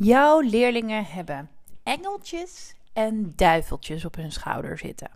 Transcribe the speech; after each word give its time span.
Jouw 0.00 0.40
leerlingen 0.40 1.04
hebben 1.04 1.50
engeltjes 1.82 2.74
en 2.92 3.32
duiveltjes 3.36 4.04
op 4.04 4.14
hun 4.14 4.32
schouder 4.32 4.78
zitten. 4.78 5.10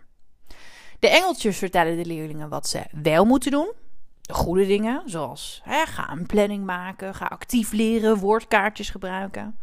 De 0.99 1.09
engeltjes 1.09 1.57
vertellen 1.57 1.97
de 1.97 2.05
leerlingen 2.05 2.49
wat 2.49 2.67
ze 2.67 2.83
wel 2.91 3.25
moeten 3.25 3.51
doen. 3.51 3.71
De 4.21 4.33
goede 4.33 4.65
dingen, 4.65 5.01
zoals 5.05 5.61
hè, 5.63 5.85
ga 5.85 6.11
een 6.11 6.25
planning 6.25 6.65
maken, 6.65 7.15
ga 7.15 7.25
actief 7.25 7.71
leren, 7.71 8.17
woordkaartjes 8.17 8.89
gebruiken. 8.89 9.59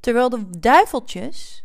Terwijl 0.00 0.28
de 0.28 0.58
duiveltjes 0.58 1.64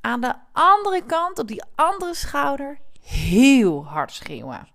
aan 0.00 0.20
de 0.20 0.34
andere 0.52 1.02
kant, 1.06 1.38
op 1.38 1.48
die 1.48 1.64
andere 1.74 2.14
schouder, 2.14 2.78
heel 3.00 3.86
hard 3.86 4.12
schreeuwen. 4.12 4.68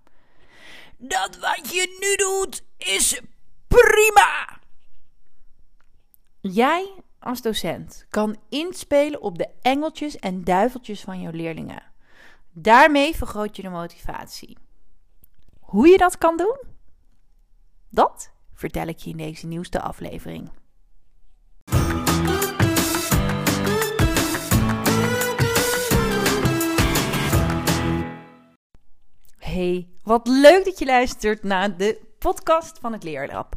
Dat 0.98 1.38
wat 1.38 1.74
je 1.74 1.98
nu 2.00 2.16
doet 2.16 2.64
is 2.78 3.22
prima! 3.68 4.62
Jij 6.52 6.94
als 7.20 7.42
docent 7.42 8.06
kan 8.10 8.38
inspelen 8.50 9.22
op 9.22 9.38
de 9.38 9.50
engeltjes 9.62 10.18
en 10.18 10.44
duiveltjes 10.44 11.02
van 11.02 11.22
jouw 11.22 11.32
leerlingen. 11.32 11.84
Daarmee 12.52 13.16
vergroot 13.16 13.56
je 13.56 13.62
de 13.62 13.70
motivatie. 13.70 14.58
Hoe 15.60 15.88
je 15.88 15.98
dat 15.98 16.18
kan 16.18 16.38
doen? 16.38 16.58
Dat 17.90 18.32
vertel 18.54 18.88
ik 18.88 18.98
je 18.98 19.10
in 19.10 19.18
deze 19.18 19.48
nieuwste 19.48 19.82
aflevering. 19.82 20.50
Hey, 29.38 29.90
wat 30.04 30.28
leuk 30.28 30.66
dat 30.66 30.80
je 30.80 30.86
luistert 30.86 31.44
naar 31.44 31.78
de 31.78 32.13
podcast 32.24 32.80
van 32.80 32.94
het 32.94 33.04
Leerlab. 33.04 33.56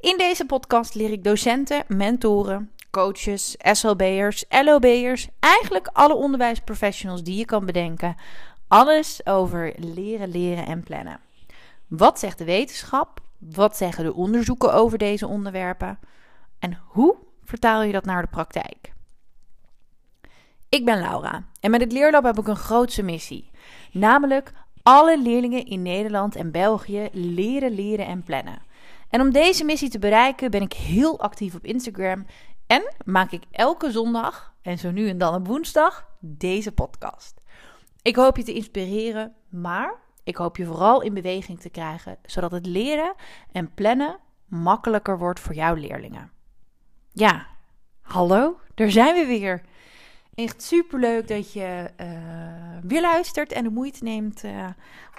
In 0.00 0.18
deze 0.18 0.46
podcast 0.46 0.94
leer 0.94 1.12
ik 1.12 1.24
docenten, 1.24 1.84
mentoren, 1.88 2.72
coaches, 2.90 3.56
SLB'ers, 3.58 4.44
LOB'ers, 4.48 5.28
eigenlijk 5.38 5.88
alle 5.92 6.14
onderwijsprofessionals 6.14 7.22
die 7.22 7.36
je 7.36 7.44
kan 7.44 7.66
bedenken, 7.66 8.16
alles 8.68 9.26
over 9.26 9.74
leren, 9.76 10.28
leren 10.28 10.66
en 10.66 10.82
plannen. 10.82 11.20
Wat 11.86 12.18
zegt 12.18 12.38
de 12.38 12.44
wetenschap? 12.44 13.20
Wat 13.38 13.76
zeggen 13.76 14.04
de 14.04 14.14
onderzoeken 14.14 14.72
over 14.72 14.98
deze 14.98 15.26
onderwerpen? 15.26 15.98
En 16.58 16.80
hoe 16.86 17.16
vertaal 17.44 17.82
je 17.82 17.92
dat 17.92 18.04
naar 18.04 18.22
de 18.22 18.28
praktijk? 18.28 18.92
Ik 20.68 20.84
ben 20.84 20.98
Laura 20.98 21.44
en 21.60 21.70
met 21.70 21.80
het 21.80 21.92
Leerlab 21.92 22.24
heb 22.24 22.38
ik 22.38 22.46
een 22.46 22.56
grootse 22.56 23.02
missie. 23.02 23.50
Namelijk 23.92 24.52
alle 24.88 25.18
leerlingen 25.22 25.64
in 25.64 25.82
Nederland 25.82 26.36
en 26.36 26.50
België 26.50 27.08
leren, 27.12 27.74
leren 27.74 28.06
en 28.06 28.22
plannen. 28.22 28.62
En 29.08 29.20
om 29.20 29.32
deze 29.32 29.64
missie 29.64 29.88
te 29.88 29.98
bereiken 29.98 30.50
ben 30.50 30.62
ik 30.62 30.72
heel 30.72 31.20
actief 31.20 31.54
op 31.54 31.64
Instagram 31.64 32.26
en 32.66 32.94
maak 33.04 33.30
ik 33.30 33.42
elke 33.50 33.90
zondag, 33.90 34.54
en 34.62 34.78
zo 34.78 34.90
nu 34.90 35.08
en 35.08 35.18
dan 35.18 35.34
op 35.34 35.46
woensdag, 35.46 36.08
deze 36.20 36.72
podcast. 36.72 37.40
Ik 38.02 38.16
hoop 38.16 38.36
je 38.36 38.42
te 38.42 38.52
inspireren, 38.52 39.34
maar 39.48 39.94
ik 40.24 40.36
hoop 40.36 40.56
je 40.56 40.66
vooral 40.66 41.02
in 41.02 41.14
beweging 41.14 41.60
te 41.60 41.70
krijgen, 41.70 42.18
zodat 42.22 42.50
het 42.50 42.66
leren 42.66 43.14
en 43.52 43.74
plannen 43.74 44.18
makkelijker 44.46 45.18
wordt 45.18 45.40
voor 45.40 45.54
jouw 45.54 45.74
leerlingen. 45.74 46.30
Ja, 47.12 47.46
hallo, 48.00 48.60
daar 48.74 48.90
zijn 48.90 49.14
we 49.14 49.26
weer. 49.26 49.62
Echt 50.38 50.62
superleuk 50.62 51.28
dat 51.28 51.52
je 51.52 51.90
uh, 52.00 52.06
weer 52.82 53.00
luistert 53.00 53.52
en 53.52 53.64
de 53.64 53.70
moeite 53.70 54.04
neemt 54.04 54.44
uh, 54.44 54.66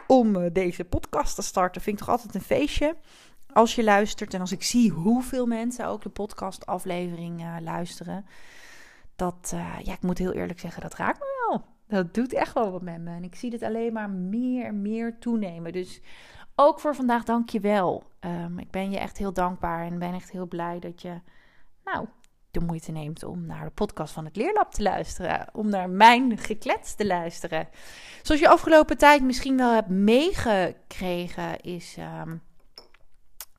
om 0.07 0.35
uh, 0.35 0.49
deze 0.53 0.85
podcast 0.85 1.35
te 1.35 1.41
starten. 1.41 1.81
Vind 1.81 1.99
ik 1.99 2.05
toch 2.05 2.15
altijd 2.15 2.35
een 2.35 2.41
feestje 2.41 2.95
als 3.53 3.75
je 3.75 3.83
luistert 3.83 4.33
en 4.33 4.39
als 4.39 4.51
ik 4.51 4.63
zie 4.63 4.91
hoeveel 4.91 5.45
mensen 5.45 5.87
ook 5.87 6.01
de 6.01 6.09
podcastaflevering 6.09 7.43
luisteren. 7.61 8.25
Dat, 9.15 9.53
ja, 9.83 9.93
ik 9.93 10.01
moet 10.01 10.17
heel 10.17 10.31
eerlijk 10.31 10.59
zeggen, 10.59 10.81
dat 10.81 10.95
raakt 10.95 11.19
me 11.19 11.47
wel. 11.47 11.65
Dat 11.87 12.13
doet 12.13 12.33
echt 12.33 12.53
wel 12.53 12.71
wat 12.71 12.81
met 12.81 13.01
me. 13.01 13.15
En 13.15 13.23
ik 13.23 13.35
zie 13.35 13.51
het 13.51 13.63
alleen 13.63 13.93
maar 13.93 14.09
meer 14.09 14.65
en 14.65 14.81
meer 14.81 15.17
toenemen. 15.19 15.71
Dus 15.71 16.01
ook 16.55 16.79
voor 16.79 16.95
vandaag 16.95 17.23
dank 17.23 17.49
je 17.49 17.59
wel. 17.59 18.03
Um, 18.19 18.59
ik 18.59 18.71
ben 18.71 18.91
je 18.91 18.97
echt 18.97 19.17
heel 19.17 19.33
dankbaar 19.33 19.85
en 19.85 19.99
ben 19.99 20.13
echt 20.13 20.31
heel 20.31 20.47
blij 20.47 20.79
dat 20.79 21.01
je, 21.01 21.21
nou, 21.83 22.07
de 22.51 22.59
moeite 22.59 22.91
neemt 22.91 23.23
om 23.23 23.45
naar 23.45 23.65
de 23.65 23.71
podcast 23.71 24.13
van 24.13 24.25
het 24.25 24.35
Leerlab 24.35 24.71
te 24.71 24.81
luisteren. 24.81 25.47
Om 25.53 25.69
naar 25.69 25.89
mijn 25.89 26.37
geklets 26.37 26.95
te 26.95 27.05
luisteren. 27.05 27.67
Zoals 28.21 28.41
je 28.41 28.49
afgelopen 28.49 28.97
tijd 28.97 29.23
misschien 29.23 29.57
wel 29.57 29.73
hebt 29.73 29.89
meegekregen, 29.89 31.61
is 31.61 31.95
um, 32.23 32.41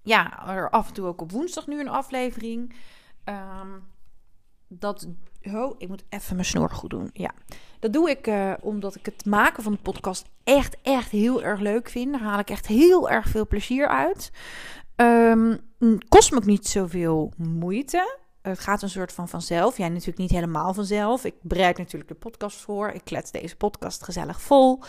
ja, 0.02 0.48
er 0.48 0.70
af 0.70 0.88
en 0.88 0.94
toe 0.94 1.06
ook 1.06 1.20
op 1.20 1.32
woensdag 1.32 1.66
nu 1.66 1.80
een 1.80 1.88
aflevering. 1.88 2.74
Um, 3.24 3.88
dat. 4.68 5.08
Oh, 5.42 5.74
ik 5.78 5.88
moet 5.88 6.04
even 6.08 6.34
mijn 6.34 6.46
snor 6.46 6.70
goed 6.70 6.90
doen. 6.90 7.10
Ja. 7.12 7.30
Dat 7.78 7.92
doe 7.92 8.10
ik 8.10 8.26
uh, 8.26 8.52
omdat 8.60 8.94
ik 8.94 9.06
het 9.06 9.24
maken 9.24 9.62
van 9.62 9.72
de 9.72 9.78
podcast 9.78 10.28
echt, 10.44 10.76
echt 10.82 11.10
heel 11.10 11.42
erg 11.42 11.60
leuk 11.60 11.88
vind. 11.88 12.12
Daar 12.12 12.22
haal 12.22 12.38
ik 12.38 12.50
echt 12.50 12.66
heel 12.66 13.10
erg 13.10 13.28
veel 13.28 13.46
plezier 13.46 13.88
uit. 13.88 14.32
Um, 14.96 15.60
kost 16.08 16.30
me 16.30 16.36
ook 16.36 16.44
niet 16.44 16.66
zoveel 16.66 17.32
moeite. 17.36 18.18
Het 18.42 18.58
gaat 18.58 18.82
een 18.82 18.90
soort 18.90 19.12
van 19.12 19.28
vanzelf. 19.28 19.76
Jij 19.76 19.88
natuurlijk 19.88 20.18
niet 20.18 20.30
helemaal 20.30 20.74
vanzelf. 20.74 21.24
Ik 21.24 21.34
bereid 21.42 21.78
natuurlijk 21.78 22.10
de 22.10 22.16
podcast 22.16 22.56
voor. 22.56 22.88
Ik 22.88 23.04
klets 23.04 23.30
deze 23.30 23.56
podcast 23.56 24.04
gezellig 24.04 24.40
vol. 24.40 24.82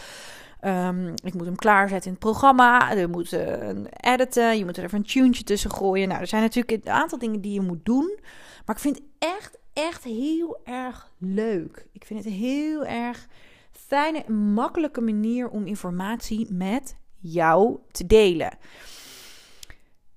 Um, 0.62 1.14
ik 1.24 1.34
moet 1.34 1.46
hem 1.46 1.56
klaarzetten 1.56 2.06
in 2.06 2.12
het 2.12 2.26
programma. 2.26 2.96
Er 2.96 3.10
moet 3.10 3.32
een 3.32 3.88
editen. 3.90 4.58
Je 4.58 4.66
moet 4.66 4.78
er 4.78 4.84
even 4.84 4.98
een 4.98 5.06
tuentje 5.06 5.44
tussen 5.44 5.72
gooien. 5.72 6.08
Nou, 6.08 6.22
er 6.22 6.28
zijn 6.28 6.42
natuurlijk 6.42 6.86
een 6.86 6.92
aantal 6.92 7.18
dingen 7.18 7.42
die 7.42 7.54
je 7.54 7.62
moet 7.62 7.86
doen. 7.86 8.20
Maar 8.66 8.76
ik 8.76 8.82
vind 8.82 9.02
echt, 9.20 9.58
echt 9.74 10.04
heel 10.04 10.60
erg 10.64 11.12
leuk. 11.18 11.88
Ik 11.92 12.06
vind 12.06 12.24
het 12.24 12.34
heel 12.34 12.86
erg 12.86 13.28
fijne 13.72 14.32
makkelijke 14.32 15.02
manier 15.02 15.50
om 15.50 15.68
informatie 15.68 16.54
met 16.54 16.96
jou 17.20 17.80
te 17.92 18.06
delen. 18.08 18.58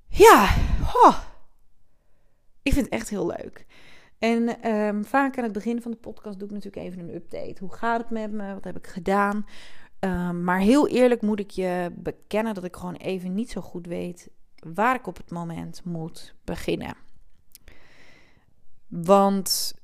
Ja, 0.08 0.54
oh. 0.80 1.18
Ik 2.64 2.72
vind 2.72 2.84
het 2.84 2.94
echt 2.94 3.08
heel 3.08 3.26
leuk. 3.26 3.66
En 4.18 4.70
um, 4.70 5.04
vaak 5.04 5.38
aan 5.38 5.44
het 5.44 5.52
begin 5.52 5.82
van 5.82 5.90
de 5.90 5.96
podcast 5.96 6.38
doe 6.38 6.48
ik 6.48 6.54
natuurlijk 6.54 6.86
even 6.86 7.00
een 7.00 7.14
update. 7.14 7.56
Hoe 7.60 7.74
gaat 7.74 8.00
het 8.00 8.10
met 8.10 8.32
me? 8.32 8.54
Wat 8.54 8.64
heb 8.64 8.76
ik 8.76 8.86
gedaan? 8.86 9.46
Um, 10.00 10.44
maar 10.44 10.58
heel 10.58 10.88
eerlijk 10.88 11.22
moet 11.22 11.40
ik 11.40 11.50
je 11.50 11.92
bekennen 11.96 12.54
dat 12.54 12.64
ik 12.64 12.76
gewoon 12.76 12.94
even 12.94 13.34
niet 13.34 13.50
zo 13.50 13.60
goed 13.60 13.86
weet 13.86 14.30
waar 14.58 14.94
ik 14.94 15.06
op 15.06 15.16
het 15.16 15.30
moment 15.30 15.84
moet 15.84 16.34
beginnen. 16.44 16.96
Want 18.88 19.74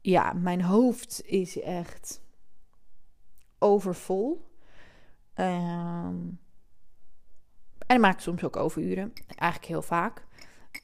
ja, 0.00 0.32
mijn 0.32 0.62
hoofd 0.62 1.22
is 1.24 1.60
echt 1.60 2.20
overvol. 3.58 4.50
Um, 5.34 6.40
en 7.86 8.00
maak 8.00 8.20
soms 8.20 8.44
ook 8.44 8.56
overuren. 8.56 9.12
Eigenlijk 9.26 9.72
heel 9.72 9.82
vaak. 9.82 10.26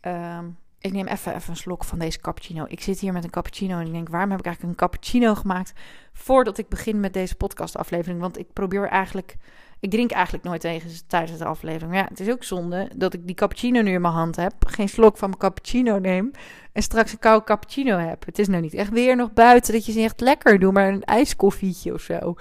Um, 0.02 0.58
ik 0.84 0.92
neem 0.92 1.06
even, 1.06 1.34
een 1.48 1.56
slok 1.56 1.84
van 1.84 1.98
deze 1.98 2.20
cappuccino. 2.20 2.64
Ik 2.68 2.80
zit 2.80 3.00
hier 3.00 3.12
met 3.12 3.24
een 3.24 3.30
cappuccino 3.30 3.78
en 3.78 3.86
ik 3.86 3.92
denk, 3.92 4.08
waarom 4.08 4.30
heb 4.30 4.38
ik 4.38 4.46
eigenlijk 4.46 4.74
een 4.74 4.88
cappuccino 4.88 5.34
gemaakt 5.34 5.72
voordat 6.12 6.58
ik 6.58 6.68
begin 6.68 7.00
met 7.00 7.12
deze 7.12 7.34
podcastaflevering? 7.34 8.20
Want 8.20 8.38
ik 8.38 8.52
probeer 8.52 8.88
eigenlijk, 8.88 9.36
ik 9.80 9.90
drink 9.90 10.10
eigenlijk 10.10 10.44
nooit 10.44 10.60
tegen 10.60 10.90
tijdens 11.06 11.38
de 11.38 11.44
aflevering. 11.44 11.90
Maar 11.90 12.00
ja, 12.00 12.08
het 12.08 12.20
is 12.20 12.30
ook 12.30 12.44
zonde 12.44 12.90
dat 12.96 13.14
ik 13.14 13.26
die 13.26 13.34
cappuccino 13.34 13.82
nu 13.82 13.92
in 13.92 14.00
mijn 14.00 14.14
hand 14.14 14.36
heb, 14.36 14.52
geen 14.66 14.88
slok 14.88 15.16
van 15.16 15.28
mijn 15.28 15.40
cappuccino 15.40 15.98
neem 15.98 16.30
en 16.72 16.82
straks 16.82 17.12
een 17.12 17.18
koude 17.18 17.44
cappuccino 17.44 17.96
heb. 17.98 18.26
Het 18.26 18.38
is 18.38 18.48
nou 18.48 18.62
niet 18.62 18.74
echt 18.74 18.90
weer 18.90 19.16
nog 19.16 19.32
buiten 19.32 19.72
dat 19.72 19.86
je 19.86 19.92
zegt, 19.92 20.20
lekker, 20.20 20.58
doe 20.58 20.72
maar 20.72 20.88
een 20.88 21.04
ijskoffietje 21.04 21.92
of 21.92 22.00
zo. 22.00 22.34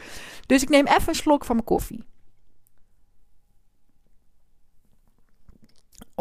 Dus 0.45 0.61
ik 0.61 0.69
neem 0.69 0.85
even 0.85 1.09
een 1.09 1.15
slok 1.15 1.45
van 1.45 1.55
mijn 1.55 1.67
koffie. 1.67 2.03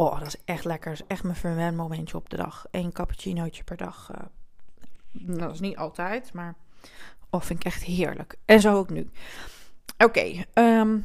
Oh, 0.02 0.18
dat 0.18 0.26
is 0.26 0.36
echt 0.44 0.64
lekker. 0.64 0.92
Is 0.92 1.06
echt 1.06 1.22
mijn 1.22 1.36
verwen 1.36 1.76
momentje 1.76 2.16
op 2.16 2.30
de 2.30 2.36
dag. 2.36 2.66
Eén 2.70 2.92
cappuccinootje 2.92 3.64
per 3.64 3.76
dag. 3.76 4.10
Uh, 4.14 5.36
dat 5.38 5.52
is 5.52 5.60
niet 5.60 5.76
altijd, 5.76 6.32
maar 6.32 6.54
oh, 7.30 7.40
vind 7.40 7.58
ik 7.58 7.64
echt 7.64 7.82
heerlijk. 7.82 8.36
En 8.44 8.60
zo 8.60 8.76
ook 8.76 8.90
nu. 8.90 9.10
Oké, 9.98 10.44
ehm, 10.52 10.98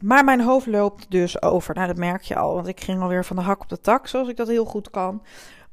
maar 0.00 0.24
mijn 0.24 0.40
hoofd 0.40 0.66
loopt 0.66 1.10
dus 1.10 1.42
over. 1.42 1.74
Nou, 1.74 1.86
dat 1.86 1.96
merk 1.96 2.22
je 2.22 2.36
al, 2.36 2.54
want 2.54 2.66
ik 2.66 2.80
ging 2.80 3.00
alweer 3.00 3.24
van 3.24 3.36
de 3.36 3.42
hak 3.42 3.62
op 3.62 3.68
de 3.68 3.80
tak, 3.80 4.06
zoals 4.06 4.28
ik 4.28 4.36
dat 4.36 4.48
heel 4.48 4.64
goed 4.64 4.90
kan. 4.90 5.22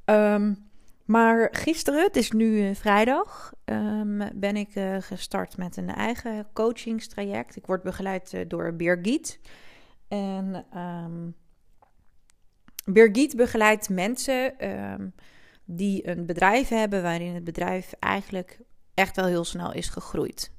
Um, 0.05 0.69
maar 1.05 1.49
gisteren, 1.51 2.03
het 2.03 2.15
is 2.15 2.31
nu 2.31 2.45
uh, 2.45 2.75
vrijdag, 2.75 3.53
um, 3.65 4.29
ben 4.33 4.55
ik 4.55 4.75
uh, 4.75 4.97
gestart 4.99 5.57
met 5.57 5.77
een 5.77 5.93
eigen 5.93 6.47
coachingstraject. 6.53 7.55
Ik 7.55 7.65
word 7.65 7.83
begeleid 7.83 8.45
door 8.47 8.75
Birgit. 8.75 9.39
En 10.07 10.65
Birgit 12.91 13.35
begeleidt 13.35 13.89
mensen 13.89 14.69
um, 14.69 15.13
die 15.65 16.07
een 16.07 16.25
bedrijf 16.25 16.69
hebben 16.69 17.01
waarin 17.01 17.33
het 17.33 17.43
bedrijf 17.43 17.93
eigenlijk 17.99 18.59
echt 18.93 19.15
wel 19.15 19.25
heel 19.25 19.43
snel 19.43 19.73
is 19.73 19.87
gegroeid. 19.87 20.51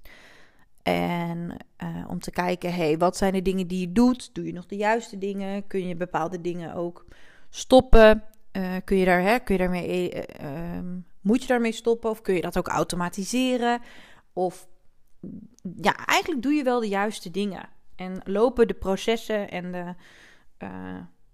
En 0.83 1.57
uh, 1.83 2.05
om 2.09 2.21
te 2.21 2.31
kijken, 2.31 2.75
hey, 2.75 2.99
wat 2.99 3.17
zijn 3.17 3.33
de 3.33 3.43
dingen 3.43 3.67
die 3.67 3.81
je 3.81 3.93
doet? 3.93 4.35
Doe 4.35 4.45
je 4.45 4.53
nog 4.53 4.67
de 4.67 4.77
juiste 4.77 5.19
dingen? 5.19 5.67
Kun 5.67 5.89
je 5.89 5.97
bepaalde 5.97 6.41
dingen 6.41 6.75
ook 6.75 7.07
stoppen? 7.51 8.25
Uh, 8.53 8.77
kun, 8.85 8.97
je 8.97 9.05
daar, 9.05 9.23
hè, 9.23 9.39
kun 9.39 9.55
je 9.55 9.61
daarmee, 9.61 10.13
uh, 10.43 10.79
moet 11.21 11.43
je 11.43 11.49
daarmee 11.49 11.73
stoppen 11.73 12.11
of 12.11 12.23
kun 12.23 12.35
je 12.35 12.41
dat 12.41 12.59
ook 12.59 12.69
automatiseren? 12.69 13.81
Of 14.33 14.69
ja, 15.77 16.07
eigenlijk 16.07 16.43
doe 16.43 16.53
je 16.53 16.63
wel 16.63 16.81
de 16.81 16.89
juiste 16.89 17.31
dingen. 17.31 17.69
En 17.97 18.21
lopen 18.25 18.67
de 18.67 18.75
processen 18.75 19.51
en 19.51 19.73
de, 19.73 19.95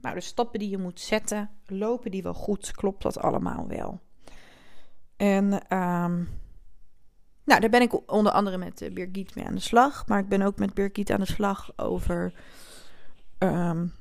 nou, 0.05 0.17
de 0.17 0.23
stappen 0.23 0.59
die 0.59 0.71
je 0.71 0.79
moet 0.79 1.01
zetten, 1.01 1.51
lopen 1.67 2.11
die 2.11 2.23
wel 2.23 2.35
goed? 2.35 2.71
Klopt 2.71 3.03
dat 3.03 3.19
allemaal 3.19 3.67
wel? 3.69 4.01
En 5.17 5.53
um, 5.53 6.29
nou, 7.45 7.61
daar 7.61 7.71
ben 7.71 7.83
ik 7.83 8.13
onder 8.13 8.33
andere 8.33 8.59
met 8.59 8.83
uh, 8.83 8.93
Birgit 8.93 9.35
mee 9.35 9.45
aan 9.45 9.55
de 9.55 9.61
slag. 9.61 10.07
Maar 10.07 10.19
ik 10.19 10.29
ben 10.29 10.43
ook 10.43 10.59
met 10.59 10.75
Birgit 10.75 11.11
aan 11.11 11.21
de 11.21 11.27
slag 11.27 11.73
over, 11.77 12.35
um, 13.39 13.93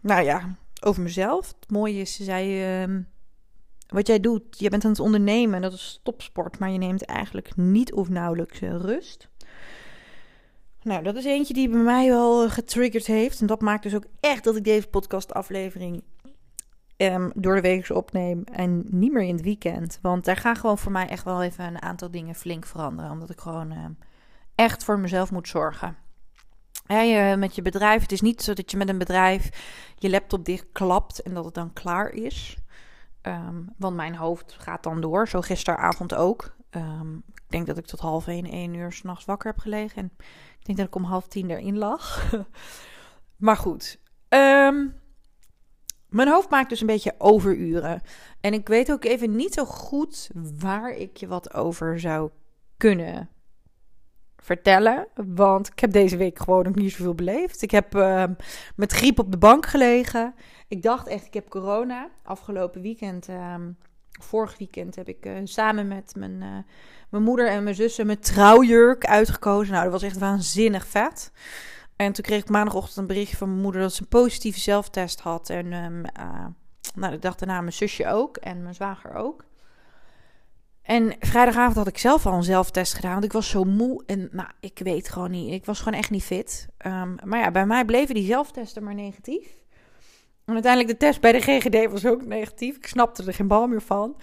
nou 0.00 0.22
ja, 0.22 0.56
over 0.80 1.02
mezelf. 1.02 1.48
Het 1.60 1.70
mooie 1.70 2.00
is, 2.00 2.14
ze 2.14 2.24
zei, 2.24 2.82
um, 2.82 3.08
wat 3.88 4.06
jij 4.06 4.20
doet, 4.20 4.58
je 4.58 4.70
bent 4.70 4.84
aan 4.84 4.90
het 4.90 5.00
ondernemen, 5.00 5.62
dat 5.62 5.72
is 5.72 6.00
topsport, 6.02 6.58
maar 6.58 6.70
je 6.70 6.78
neemt 6.78 7.04
eigenlijk 7.04 7.56
niet 7.56 7.92
of 7.92 8.08
nauwelijks 8.08 8.60
uh, 8.60 8.76
rust. 8.76 9.28
Nou, 10.84 11.02
dat 11.02 11.16
is 11.16 11.24
eentje 11.24 11.54
die 11.54 11.68
bij 11.68 11.80
mij 11.80 12.08
wel 12.08 12.48
getriggerd 12.50 13.06
heeft. 13.06 13.40
En 13.40 13.46
dat 13.46 13.60
maakt 13.60 13.82
dus 13.82 13.94
ook 13.94 14.06
echt 14.20 14.44
dat 14.44 14.56
ik 14.56 14.64
deze 14.64 14.86
podcastaflevering 14.86 16.02
um, 16.96 17.32
door 17.34 17.54
de 17.54 17.60
week 17.60 17.90
opneem 17.90 18.42
en 18.44 18.84
niet 18.90 19.12
meer 19.12 19.22
in 19.22 19.34
het 19.34 19.44
weekend. 19.44 19.98
Want 20.02 20.24
daar 20.24 20.36
gaan 20.36 20.56
gewoon 20.56 20.78
voor 20.78 20.92
mij 20.92 21.08
echt 21.08 21.24
wel 21.24 21.42
even 21.42 21.64
een 21.64 21.82
aantal 21.82 22.10
dingen 22.10 22.34
flink 22.34 22.66
veranderen. 22.66 23.10
Omdat 23.10 23.30
ik 23.30 23.40
gewoon 23.40 23.72
um, 23.72 23.98
echt 24.54 24.84
voor 24.84 24.98
mezelf 24.98 25.30
moet 25.30 25.48
zorgen. 25.48 25.96
Met 27.38 27.54
je 27.54 27.62
bedrijf, 27.62 28.02
het 28.02 28.12
is 28.12 28.20
niet 28.20 28.42
zo 28.42 28.52
dat 28.52 28.70
je 28.70 28.76
met 28.76 28.88
een 28.88 28.98
bedrijf 28.98 29.48
je 29.98 30.10
laptop 30.10 30.44
dichtklapt 30.44 31.22
en 31.22 31.34
dat 31.34 31.44
het 31.44 31.54
dan 31.54 31.72
klaar 31.72 32.10
is. 32.10 32.56
Um, 33.22 33.72
want 33.76 33.96
mijn 33.96 34.14
hoofd 34.14 34.56
gaat 34.58 34.82
dan 34.82 35.00
door, 35.00 35.28
zo 35.28 35.40
gisteravond 35.40 36.14
ook. 36.14 36.56
ik 37.34 37.50
denk 37.50 37.66
dat 37.66 37.78
ik 37.78 37.86
tot 37.86 38.00
half 38.00 38.26
één, 38.26 38.44
één 38.44 38.74
uur 38.74 38.92
s'nachts 38.92 39.24
wakker 39.24 39.50
heb 39.50 39.58
gelegen. 39.58 40.02
En 40.02 40.12
ik 40.64 40.76
denk 40.76 40.78
dat 40.78 40.86
ik 40.86 40.94
om 40.94 41.10
half 41.10 41.28
tien 41.28 41.50
erin 41.50 41.78
lag. 41.78 42.32
maar 43.36 43.56
goed, 43.56 43.98
um, 44.28 44.94
mijn 46.08 46.28
hoofd 46.28 46.50
maakt 46.50 46.68
dus 46.68 46.80
een 46.80 46.86
beetje 46.86 47.14
overuren. 47.18 48.00
En 48.40 48.52
ik 48.52 48.68
weet 48.68 48.92
ook 48.92 49.04
even 49.04 49.36
niet 49.36 49.54
zo 49.54 49.64
goed 49.64 50.30
waar 50.58 50.90
ik 50.90 51.16
je 51.16 51.26
wat 51.26 51.54
over 51.54 52.00
zou 52.00 52.30
kunnen 52.76 53.30
vertellen. 54.36 55.06
Want 55.14 55.68
ik 55.68 55.78
heb 55.78 55.92
deze 55.92 56.16
week 56.16 56.38
gewoon 56.38 56.64
nog 56.64 56.74
niet 56.74 56.92
zoveel 56.92 57.14
beleefd. 57.14 57.62
Ik 57.62 57.70
heb 57.70 57.94
uh, 57.94 58.24
met 58.76 58.92
griep 58.92 59.18
op 59.18 59.30
de 59.30 59.38
bank 59.38 59.66
gelegen. 59.66 60.34
Ik 60.68 60.82
dacht 60.82 61.06
echt, 61.06 61.26
ik 61.26 61.34
heb 61.34 61.48
corona. 61.48 62.10
Afgelopen 62.22 62.82
weekend, 62.82 63.28
uh, 63.28 63.54
vorig 64.20 64.58
weekend, 64.58 64.96
heb 64.96 65.08
ik 65.08 65.26
uh, 65.26 65.38
samen 65.44 65.88
met 65.88 66.14
mijn, 66.16 66.42
eh, 66.42 66.48
mijn 67.08 67.22
moeder 67.22 67.48
en 67.48 67.62
mijn 67.62 67.74
zussen 67.74 68.06
mijn 68.06 68.20
trouwjurk 68.20 69.06
uitgekozen. 69.06 69.72
Nou, 69.72 69.84
dat 69.84 69.92
was 69.92 70.02
echt 70.02 70.18
waanzinnig 70.18 70.86
vet. 70.86 71.32
En 71.96 72.12
toen 72.12 72.24
kreeg 72.24 72.40
ik 72.40 72.48
maandagochtend 72.48 72.96
een 72.96 73.06
berichtje 73.06 73.36
van 73.36 73.48
mijn 73.48 73.62
moeder 73.62 73.80
dat 73.80 73.92
ze 73.92 74.02
een 74.02 74.08
positieve 74.08 74.60
zelftest 74.60 75.20
had. 75.20 75.50
En 75.50 75.72
um, 75.72 76.04
uh, 76.20 76.46
nou, 76.94 77.12
de 77.12 77.18
dag 77.18 77.34
daarna 77.34 77.60
mijn 77.60 77.72
zusje 77.72 78.08
ook 78.08 78.36
en 78.36 78.62
mijn 78.62 78.74
zwager 78.74 79.14
ook. 79.14 79.44
En 80.82 81.16
vrijdagavond 81.18 81.76
had 81.76 81.86
ik 81.86 81.98
zelf 81.98 82.26
al 82.26 82.32
een 82.32 82.42
zelftest 82.42 82.94
gedaan, 82.94 83.12
want 83.12 83.24
ik 83.24 83.32
was 83.32 83.48
zo 83.48 83.64
moe. 83.64 84.02
En 84.06 84.28
nou, 84.32 84.48
ik 84.60 84.78
weet 84.78 85.08
gewoon 85.08 85.30
niet, 85.30 85.52
ik 85.52 85.64
was 85.64 85.78
gewoon 85.78 85.98
echt 85.98 86.10
niet 86.10 86.24
fit. 86.24 86.68
Um, 86.86 87.16
maar 87.24 87.38
ja, 87.38 87.50
bij 87.50 87.66
mij 87.66 87.84
bleven 87.84 88.14
die 88.14 88.26
zelftesten 88.26 88.84
maar 88.84 88.94
negatief. 88.94 89.63
En 90.44 90.52
uiteindelijk 90.52 90.92
de 90.92 91.06
test 91.06 91.20
bij 91.20 91.32
de 91.32 91.40
GGD 91.40 91.90
was 91.90 92.06
ook 92.06 92.24
negatief. 92.24 92.76
Ik 92.76 92.86
snapte 92.86 93.24
er 93.24 93.34
geen 93.34 93.48
bal 93.48 93.66
meer 93.66 93.82
van. 93.82 94.16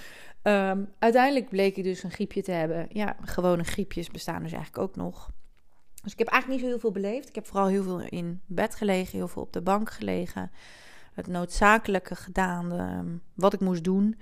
Um, 0.44 0.90
uiteindelijk 1.00 1.50
bleek 1.50 1.78
ik 1.78 1.84
dus 1.84 2.04
een 2.04 2.12
griepje 2.12 2.42
te 2.42 2.52
hebben. 2.52 2.88
Ja, 2.90 3.16
gewone 3.22 3.64
griepjes 3.64 4.10
bestaan 4.10 4.44
dus 4.44 4.52
eigenlijk 4.52 4.84
ook 4.84 4.96
nog. 4.96 5.32
Dus 6.04 6.12
ik 6.12 6.20
heb 6.20 6.28
eigenlijk 6.28 6.62
niet 6.62 6.70
zo 6.70 6.76
heel 6.76 6.92
veel 6.92 7.02
beleefd. 7.02 7.30
Ik 7.30 7.36
heb 7.36 7.46
vooral 7.46 7.68
heel 7.68 7.84
veel 7.84 8.00
in 8.00 8.42
bed 8.46 8.76
gelegen, 8.76 9.18
heel 9.18 9.28
veel 9.28 9.42
op 9.42 9.54
de 9.54 9.62
bank 9.62 9.92
gelegen. 9.92 10.52
Het 11.14 11.28
noodzakelijke 11.28 12.16
gedaan, 12.16 12.72
ehm, 12.72 13.08
wat 13.34 13.54
ik 13.54 13.60
moest 13.60 13.84
doen. 13.84 14.20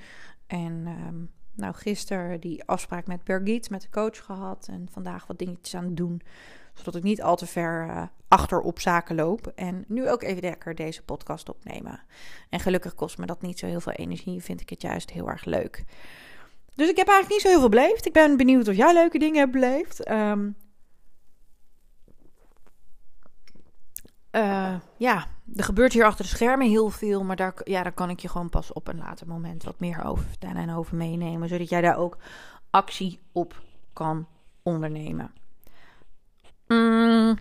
En 0.48 0.88
um, 1.08 1.30
nou, 1.56 1.74
gisteren 1.74 2.40
die 2.40 2.64
afspraak 2.64 3.08
met 3.08 3.24
Birgit, 3.24 3.70
met 3.70 3.82
de 3.82 3.90
coach 3.90 4.26
gehad. 4.26 4.68
En 4.72 4.88
vandaag 4.92 5.28
wat 5.28 5.40
dingetjes 5.40 5.76
aan 5.76 5.86
het 5.86 5.98
doen. 5.98 6.22
Zodat 6.80 6.96
ik 6.96 7.04
niet 7.04 7.22
al 7.22 7.36
te 7.36 7.46
ver 7.46 7.88
uh, 7.88 8.04
achter 8.28 8.60
op 8.60 8.80
zaken 8.80 9.16
loop. 9.16 9.48
En 9.48 9.86
nu 9.88 10.10
ook 10.10 10.24
even 10.24 10.42
lekker 10.42 10.76
deze 10.76 11.04
podcast 11.04 11.50
opnemen. 11.50 12.04
En 12.50 12.60
gelukkig 12.60 12.96
kost 12.96 13.18
me 13.18 13.26
dat 13.26 13.42
niet 13.42 13.60
zo 13.60 13.66
heel 13.66 13.82
veel 13.82 13.94
energie. 13.94 14.44
Vind 14.44 14.62
ik 14.62 14.70
het 14.70 14.82
juist 14.82 15.12
heel 15.12 15.30
erg 15.30 15.46
leuk. 15.46 15.84
Dus 16.76 16.90
ik 16.90 16.98
heb 16.98 17.08
eigenlijk 17.08 17.30
niet 17.30 17.42
zo 17.42 17.48
heel 17.48 17.60
veel 17.60 17.70
beleefd. 17.70 18.06
Ik 18.06 18.14
ben 18.14 18.38
benieuwd 18.38 18.68
of 18.68 18.76
jij 18.76 18.94
leuke 18.94 19.20
dingen 19.20 19.40
hebt 19.40 19.52
beleefd. 19.52 20.10
Um, 20.10 20.56
Uh, 24.32 24.76
ja, 24.98 25.28
er 25.56 25.64
gebeurt 25.64 25.94
hier 25.94 26.06
achter 26.06 26.24
de 26.24 26.32
schermen 26.32 26.68
heel 26.68 26.90
veel, 26.90 27.24
maar 27.24 27.36
daar, 27.36 27.54
ja, 27.64 27.84
daar 27.84 27.94
kan 27.94 28.10
ik 28.10 28.20
je 28.20 28.30
gewoon 28.30 28.50
pas 28.50 28.74
op 28.74 28.88
een 28.88 28.98
later 28.98 29.28
moment 29.28 29.64
wat 29.64 29.80
meer 29.80 30.04
over 30.04 30.26
vertellen 30.26 30.56
en 30.56 30.74
over 30.76 30.96
meenemen, 30.96 31.50
zodat 31.50 31.70
jij 31.70 31.82
daar 31.82 31.98
ook 31.98 32.18
actie 32.70 33.20
op 33.32 33.62
kan 33.94 34.28
ondernemen. 34.64 35.34
Mm, 36.74 37.38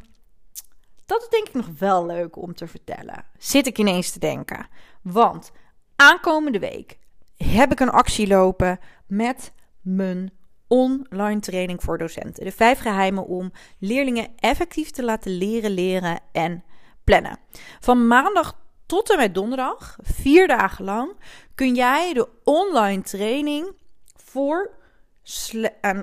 dat 1.06 1.22
is 1.22 1.28
denk 1.28 1.48
ik 1.48 1.54
nog 1.54 1.68
wel 1.78 2.06
leuk 2.06 2.36
om 2.36 2.54
te 2.54 2.66
vertellen. 2.66 3.24
Zit 3.38 3.66
ik 3.66 3.78
ineens 3.78 4.10
te 4.10 4.18
denken. 4.18 4.68
Want 5.02 5.52
aankomende 5.96 6.58
week 6.58 6.98
heb 7.36 7.72
ik 7.72 7.80
een 7.80 7.90
actie 7.90 8.26
lopen 8.26 8.78
met 9.06 9.52
mijn 9.80 10.32
online 10.66 11.40
training 11.40 11.82
voor 11.82 11.98
docenten. 11.98 12.44
De 12.44 12.52
vijf 12.52 12.78
geheimen 12.78 13.26
om 13.26 13.52
leerlingen 13.78 14.28
effectief 14.36 14.90
te 14.90 15.04
laten 15.04 15.36
leren, 15.36 15.70
leren 15.70 16.20
en 16.32 16.64
plannen. 17.04 17.38
Van 17.80 18.06
maandag 18.06 18.58
tot 18.86 19.10
en 19.10 19.16
met 19.16 19.34
donderdag, 19.34 19.96
vier 20.02 20.48
dagen 20.48 20.84
lang, 20.84 21.16
kun 21.54 21.74
jij 21.74 22.12
de 22.12 22.28
online 22.44 23.02
training 23.02 23.76
voor 24.16 24.70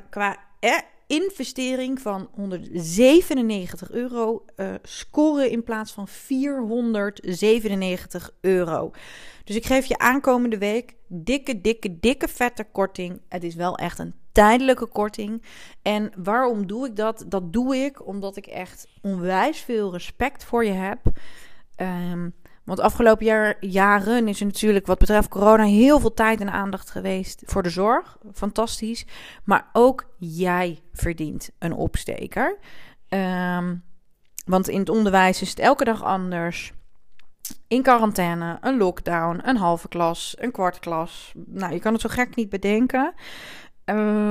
qua 0.10 0.38
eh, 0.60 0.78
investering 1.08 2.02
van 2.02 2.30
197 2.34 3.92
euro 3.92 4.46
uh, 4.56 4.74
scoren 4.84 5.50
in 5.50 5.64
plaats 5.64 5.92
van 5.92 6.08
497 6.08 8.32
euro. 8.42 8.92
Dus 9.44 9.56
ik 9.56 9.66
geef 9.66 9.86
je 9.86 9.98
aankomende 9.98 10.58
week 10.58 10.96
dikke, 11.08 11.62
dikke, 11.62 12.00
dikke 12.00 12.28
vette 12.28 12.64
korting. 12.72 13.22
Het 13.30 13.44
is 13.44 13.56
wel 13.56 13.78
echt 13.78 14.00
een 14.00 14.14
tijdelijke 14.32 14.86
korting. 14.86 15.44
En 15.82 16.12
waarom 16.18 16.68
doe 16.68 16.88
ik 16.88 16.96
dat? 16.96 17.26
Dat 17.28 17.54
doe 17.54 17.76
ik 17.76 18.08
omdat 18.08 18.38
ik 18.38 18.46
echt 18.46 18.88
onwijs 19.02 19.60
veel 19.60 19.92
respect 19.92 20.44
voor 20.44 20.66
je 20.66 20.72
heb. 20.72 21.00
Um, 21.78 22.34
want 22.66 22.80
afgelopen 22.80 23.26
jaar, 23.26 23.56
jaren 23.60 24.28
is 24.28 24.40
er 24.40 24.46
natuurlijk 24.46 24.86
wat 24.86 24.98
betreft 24.98 25.28
corona 25.28 25.64
heel 25.64 26.00
veel 26.00 26.14
tijd 26.14 26.42
en 26.42 26.52
aandacht 26.52 26.90
geweest 26.90 27.42
voor 27.46 27.64
de 27.64 27.70
zorg. 27.70 28.18
Fantastisch. 28.34 29.06
Maar 29.44 29.70
ook 29.74 30.06
jij 30.18 30.82
verdient 30.94 31.50
een 31.60 31.74
opsteker. 31.74 32.58
Um, 33.10 33.84
want 34.46 34.68
in 34.68 34.80
het 34.80 34.90
onderwijs 34.90 35.42
is 35.42 35.50
het 35.50 35.60
elke 35.60 35.84
dag 35.84 36.04
anders. 36.04 36.74
In 37.68 37.82
quarantaine, 37.82 38.58
een 38.62 38.78
lockdown, 38.78 39.42
een 39.44 39.58
halve 39.58 39.88
klas, 39.88 40.36
een 40.40 40.52
kwart 40.52 40.80
klas. 40.80 41.32
Nou, 41.46 41.74
je 41.74 41.80
kan 41.80 41.94
het 41.94 42.02
zo 42.02 42.10
gek 42.10 42.36
niet 42.36 42.50
bedenken. 42.50 43.14
Um, 43.86 44.25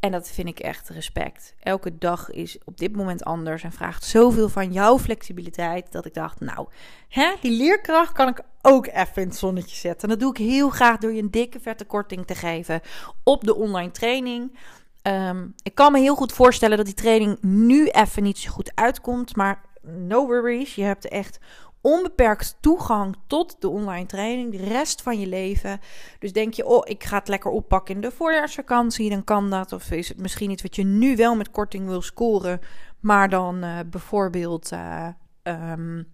en 0.00 0.10
dat 0.10 0.28
vind 0.28 0.48
ik 0.48 0.58
echt 0.58 0.88
respect. 0.88 1.54
Elke 1.60 1.98
dag 1.98 2.30
is 2.30 2.58
op 2.64 2.78
dit 2.78 2.96
moment 2.96 3.24
anders 3.24 3.62
en 3.62 3.72
vraagt 3.72 4.04
zoveel 4.04 4.48
van 4.48 4.72
jouw 4.72 4.98
flexibiliteit. 4.98 5.92
Dat 5.92 6.06
ik 6.06 6.14
dacht, 6.14 6.40
nou, 6.40 6.68
hè, 7.08 7.34
die 7.40 7.50
leerkracht 7.50 8.12
kan 8.12 8.28
ik 8.28 8.42
ook 8.62 8.86
even 8.86 9.22
in 9.22 9.28
het 9.28 9.36
zonnetje 9.36 9.76
zetten. 9.76 10.02
En 10.02 10.08
dat 10.08 10.20
doe 10.20 10.30
ik 10.30 10.52
heel 10.52 10.70
graag 10.70 10.98
door 10.98 11.12
je 11.12 11.22
een 11.22 11.30
dikke 11.30 11.60
vette 11.60 11.84
korting 11.84 12.26
te 12.26 12.34
geven 12.34 12.80
op 13.24 13.44
de 13.44 13.54
online 13.54 13.90
training. 13.90 14.58
Um, 15.02 15.54
ik 15.62 15.74
kan 15.74 15.92
me 15.92 15.98
heel 15.98 16.14
goed 16.14 16.32
voorstellen 16.32 16.76
dat 16.76 16.86
die 16.86 16.94
training 16.94 17.38
nu 17.40 17.88
even 17.88 18.22
niet 18.22 18.38
zo 18.38 18.50
goed 18.50 18.72
uitkomt. 18.74 19.36
Maar 19.36 19.60
no 19.82 20.26
worries, 20.26 20.74
je 20.74 20.82
hebt 20.82 21.08
echt 21.08 21.38
onbeperkt 21.80 22.56
toegang 22.60 23.16
tot 23.26 23.56
de 23.60 23.68
online 23.68 24.06
training 24.06 24.52
de 24.52 24.64
rest 24.64 25.02
van 25.02 25.20
je 25.20 25.26
leven. 25.26 25.80
Dus 26.18 26.32
denk 26.32 26.54
je, 26.54 26.66
oh, 26.66 26.82
ik 26.84 27.04
ga 27.04 27.18
het 27.18 27.28
lekker 27.28 27.50
oppakken 27.50 27.94
in 27.94 28.00
de 28.00 28.10
voorjaarsvakantie, 28.10 29.10
dan 29.10 29.24
kan 29.24 29.50
dat. 29.50 29.72
Of 29.72 29.90
is 29.90 30.08
het 30.08 30.18
misschien 30.18 30.50
iets 30.50 30.62
wat 30.62 30.76
je 30.76 30.84
nu 30.84 31.16
wel 31.16 31.36
met 31.36 31.50
korting 31.50 31.86
wil 31.86 32.02
scoren, 32.02 32.60
maar 33.00 33.28
dan 33.28 33.64
uh, 33.64 33.78
bijvoorbeeld 33.90 34.72
uh, 34.72 35.08
um, 35.42 36.08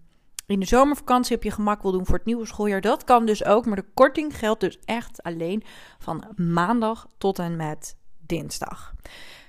in 0.47 0.59
de 0.59 0.65
zomervakantie 0.65 1.35
heb 1.35 1.43
je 1.43 1.51
gemak 1.51 1.81
wil 1.81 1.91
doen 1.91 2.05
voor 2.05 2.15
het 2.15 2.25
nieuwe 2.25 2.45
schooljaar. 2.45 2.81
Dat 2.81 3.03
kan 3.03 3.25
dus 3.25 3.45
ook, 3.45 3.65
maar 3.65 3.75
de 3.75 3.91
korting 3.93 4.37
geldt 4.37 4.59
dus 4.59 4.79
echt 4.85 5.23
alleen 5.23 5.63
van 5.99 6.23
maandag 6.35 7.07
tot 7.17 7.39
en 7.39 7.55
met 7.55 7.97
dinsdag. 8.19 8.93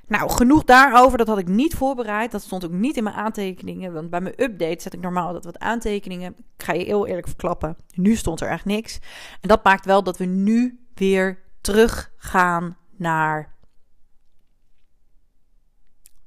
Nou, 0.09 0.31
genoeg 0.31 0.65
daarover. 0.65 1.19
Dat 1.19 1.27
had 1.27 1.39
ik 1.39 1.49
niet 1.49 1.75
voorbereid. 1.75 2.31
Dat 2.31 2.43
stond 2.43 2.65
ook 2.65 2.71
niet 2.71 2.97
in 2.97 3.03
mijn 3.03 3.17
aantekeningen. 3.17 3.93
Want 3.93 4.11
bij 4.11 4.21
mijn 4.21 4.43
update 4.43 4.83
zet 4.83 4.93
ik 4.93 5.01
normaal 5.01 5.33
dat 5.33 5.45
wat 5.45 5.59
aantekeningen. 5.59 6.35
Ik 6.57 6.65
ga 6.65 6.73
je 6.73 6.85
heel 6.85 7.07
eerlijk 7.07 7.27
verklappen. 7.27 7.77
Nu 7.95 8.17
stond 8.17 8.41
er 8.41 8.49
echt 8.49 8.65
niks. 8.65 8.99
En 9.41 9.49
dat 9.49 9.65
maakt 9.65 9.85
wel 9.85 10.03
dat 10.03 10.17
we 10.17 10.25
nu 10.25 10.87
weer 10.95 11.43
terug 11.61 12.13
gaan 12.17 12.77
naar 12.97 13.57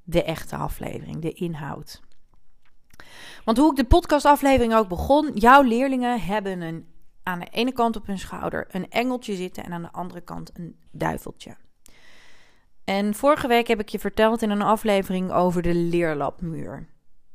de 0.03 0.23
echte 0.23 0.55
aflevering, 0.55 1.21
de 1.21 1.31
inhoud. 1.31 2.01
Want 3.43 3.57
hoe 3.57 3.69
ik 3.69 3.77
de 3.77 3.85
podcastaflevering 3.85 4.75
ook 4.75 4.87
begon, 4.87 5.31
jouw 5.33 5.61
leerlingen 5.61 6.21
hebben 6.21 6.61
een, 6.61 6.87
aan 7.23 7.39
de 7.39 7.47
ene 7.51 7.71
kant 7.71 7.95
op 7.95 8.07
hun 8.07 8.19
schouder 8.19 8.67
een 8.71 8.89
engeltje 8.89 9.35
zitten 9.35 9.63
en 9.63 9.73
aan 9.73 9.81
de 9.81 9.91
andere 9.91 10.21
kant 10.21 10.51
een 10.53 10.79
duiveltje. 10.91 11.55
En 12.85 13.13
vorige 13.13 13.47
week 13.47 13.67
heb 13.67 13.79
ik 13.79 13.89
je 13.89 13.99
verteld 13.99 14.41
in 14.41 14.49
een 14.49 14.61
aflevering 14.61 15.31
over 15.31 15.61
de 15.61 15.73
leerlabmuur. 15.73 16.87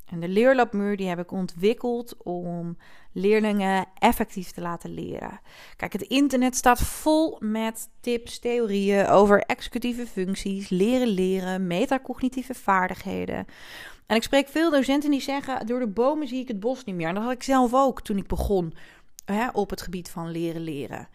En 0.05 0.19
de 0.19 0.27
leerlabmuur 0.27 0.97
die 0.97 1.07
heb 1.07 1.19
ik 1.19 1.31
ontwikkeld 1.31 2.23
om 2.23 2.77
leerlingen 3.11 3.85
effectief 3.99 4.51
te 4.51 4.61
laten 4.61 4.93
leren. 4.93 5.39
Kijk, 5.75 5.93
het 5.93 6.01
internet 6.01 6.55
staat 6.55 6.79
vol 6.79 7.37
met 7.39 7.89
tips, 7.99 8.39
theorieën 8.39 9.07
over 9.07 9.41
executieve 9.41 10.07
functies, 10.07 10.69
leren 10.69 11.07
leren, 11.07 11.67
metacognitieve 11.67 12.53
vaardigheden. 12.53 13.45
En 14.05 14.15
ik 14.15 14.23
spreek 14.23 14.47
veel 14.47 14.71
docenten 14.71 15.11
die 15.11 15.21
zeggen: 15.21 15.65
door 15.65 15.79
de 15.79 15.87
bomen 15.87 16.27
zie 16.27 16.41
ik 16.41 16.47
het 16.47 16.59
bos 16.59 16.83
niet 16.83 16.95
meer. 16.95 17.07
En 17.07 17.15
dat 17.15 17.23
had 17.23 17.33
ik 17.33 17.43
zelf 17.43 17.73
ook 17.73 18.01
toen 18.01 18.17
ik 18.17 18.27
begon 18.27 18.73
hè, 19.25 19.49
op 19.49 19.69
het 19.69 19.81
gebied 19.81 20.09
van 20.09 20.31
leren 20.31 20.61
leren. 20.61 21.07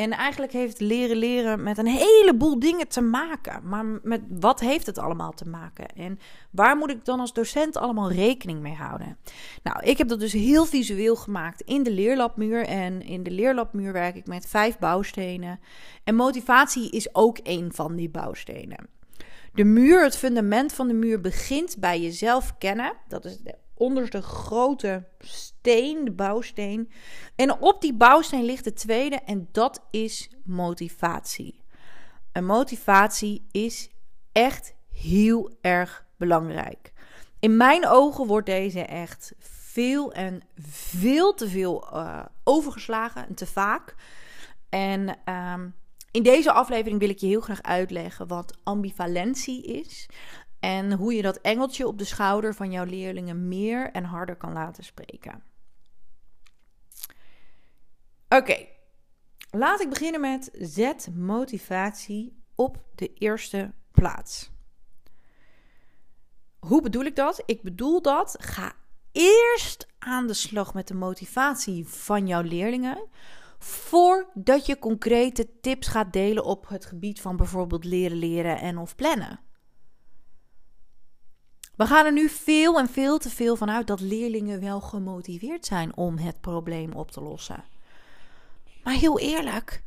En 0.00 0.10
eigenlijk 0.10 0.52
heeft 0.52 0.80
leren 0.80 1.16
leren 1.16 1.62
met 1.62 1.78
een 1.78 1.86
heleboel 1.86 2.58
dingen 2.58 2.88
te 2.88 3.00
maken. 3.00 3.60
Maar 3.64 3.84
met 4.02 4.20
wat 4.28 4.60
heeft 4.60 4.86
het 4.86 4.98
allemaal 4.98 5.32
te 5.32 5.48
maken? 5.48 5.86
En 5.86 6.18
waar 6.50 6.76
moet 6.76 6.90
ik 6.90 7.04
dan 7.04 7.20
als 7.20 7.32
docent 7.32 7.76
allemaal 7.76 8.12
rekening 8.12 8.60
mee 8.60 8.74
houden? 8.74 9.16
Nou, 9.62 9.82
ik 9.82 9.98
heb 9.98 10.08
dat 10.08 10.20
dus 10.20 10.32
heel 10.32 10.64
visueel 10.64 11.16
gemaakt 11.16 11.60
in 11.60 11.82
de 11.82 11.90
leerlabmuur. 11.90 12.66
En 12.66 13.02
in 13.02 13.22
de 13.22 13.30
leerlabmuur 13.30 13.92
werk 13.92 14.16
ik 14.16 14.26
met 14.26 14.46
vijf 14.46 14.78
bouwstenen. 14.78 15.60
En 16.04 16.14
motivatie 16.14 16.90
is 16.90 17.14
ook 17.14 17.38
een 17.42 17.72
van 17.72 17.96
die 17.96 18.10
bouwstenen. 18.10 18.88
De 19.54 19.64
muur, 19.64 20.04
het 20.04 20.16
fundament 20.16 20.72
van 20.72 20.88
de 20.88 20.94
muur, 20.94 21.20
begint 21.20 21.76
bij 21.78 22.00
jezelf 22.00 22.58
kennen. 22.58 22.92
Dat 23.08 23.24
is 23.24 23.38
de 23.38 23.54
onderste 23.80 24.22
grote 24.22 25.08
steen, 25.18 26.04
de 26.04 26.10
bouwsteen. 26.10 26.90
En 27.36 27.60
op 27.60 27.80
die 27.80 27.94
bouwsteen 27.94 28.44
ligt 28.44 28.64
de 28.64 28.72
tweede 28.72 29.16
en 29.16 29.48
dat 29.52 29.82
is 29.90 30.30
motivatie. 30.44 31.62
En 32.32 32.44
motivatie 32.44 33.46
is 33.50 33.90
echt 34.32 34.74
heel 34.92 35.56
erg 35.60 36.06
belangrijk. 36.16 36.92
In 37.38 37.56
mijn 37.56 37.88
ogen 37.88 38.26
wordt 38.26 38.46
deze 38.46 38.80
echt 38.80 39.34
veel 39.38 40.12
en 40.12 40.42
veel 40.58 41.34
te 41.34 41.48
veel 41.48 41.88
uh, 41.92 42.24
overgeslagen 42.44 43.26
en 43.26 43.34
te 43.34 43.46
vaak. 43.46 43.94
En 44.68 45.18
um, 45.24 45.74
in 46.10 46.22
deze 46.22 46.52
aflevering 46.52 47.00
wil 47.00 47.08
ik 47.08 47.18
je 47.18 47.26
heel 47.26 47.40
graag 47.40 47.62
uitleggen 47.62 48.26
wat 48.26 48.58
ambivalentie 48.62 49.62
is. 49.62 50.08
En 50.60 50.92
hoe 50.92 51.14
je 51.14 51.22
dat 51.22 51.36
engeltje 51.36 51.86
op 51.86 51.98
de 51.98 52.04
schouder 52.04 52.54
van 52.54 52.70
jouw 52.70 52.84
leerlingen 52.84 53.48
meer 53.48 53.90
en 53.90 54.04
harder 54.04 54.36
kan 54.36 54.52
laten 54.52 54.84
spreken. 54.84 55.42
Oké, 58.28 58.66
laat 59.50 59.80
ik 59.80 59.88
beginnen 59.88 60.20
met 60.20 60.50
zet 60.52 61.08
motivatie 61.14 62.42
op 62.54 62.84
de 62.94 63.12
eerste 63.14 63.72
plaats. 63.92 64.50
Hoe 66.58 66.82
bedoel 66.82 67.04
ik 67.04 67.16
dat? 67.16 67.42
Ik 67.46 67.62
bedoel 67.62 68.02
dat 68.02 68.36
ga 68.40 68.72
eerst 69.12 69.86
aan 69.98 70.26
de 70.26 70.34
slag 70.34 70.74
met 70.74 70.88
de 70.88 70.94
motivatie 70.94 71.86
van 71.86 72.26
jouw 72.26 72.42
leerlingen 72.42 73.08
voordat 73.58 74.66
je 74.66 74.78
concrete 74.78 75.60
tips 75.60 75.88
gaat 75.88 76.12
delen 76.12 76.44
op 76.44 76.68
het 76.68 76.84
gebied 76.84 77.20
van 77.20 77.36
bijvoorbeeld 77.36 77.84
leren 77.84 78.16
leren 78.16 78.58
en 78.60 78.78
of 78.78 78.94
plannen. 78.94 79.40
We 81.80 81.86
gaan 81.86 82.06
er 82.06 82.12
nu 82.12 82.28
veel 82.28 82.78
en 82.78 82.88
veel 82.88 83.18
te 83.18 83.30
veel 83.30 83.56
van 83.56 83.70
uit 83.70 83.86
dat 83.86 84.00
leerlingen 84.00 84.60
wel 84.60 84.80
gemotiveerd 84.80 85.66
zijn 85.66 85.96
om 85.96 86.18
het 86.18 86.40
probleem 86.40 86.92
op 86.92 87.10
te 87.10 87.20
lossen. 87.20 87.64
Maar 88.84 88.94
heel 88.94 89.18
eerlijk, 89.18 89.82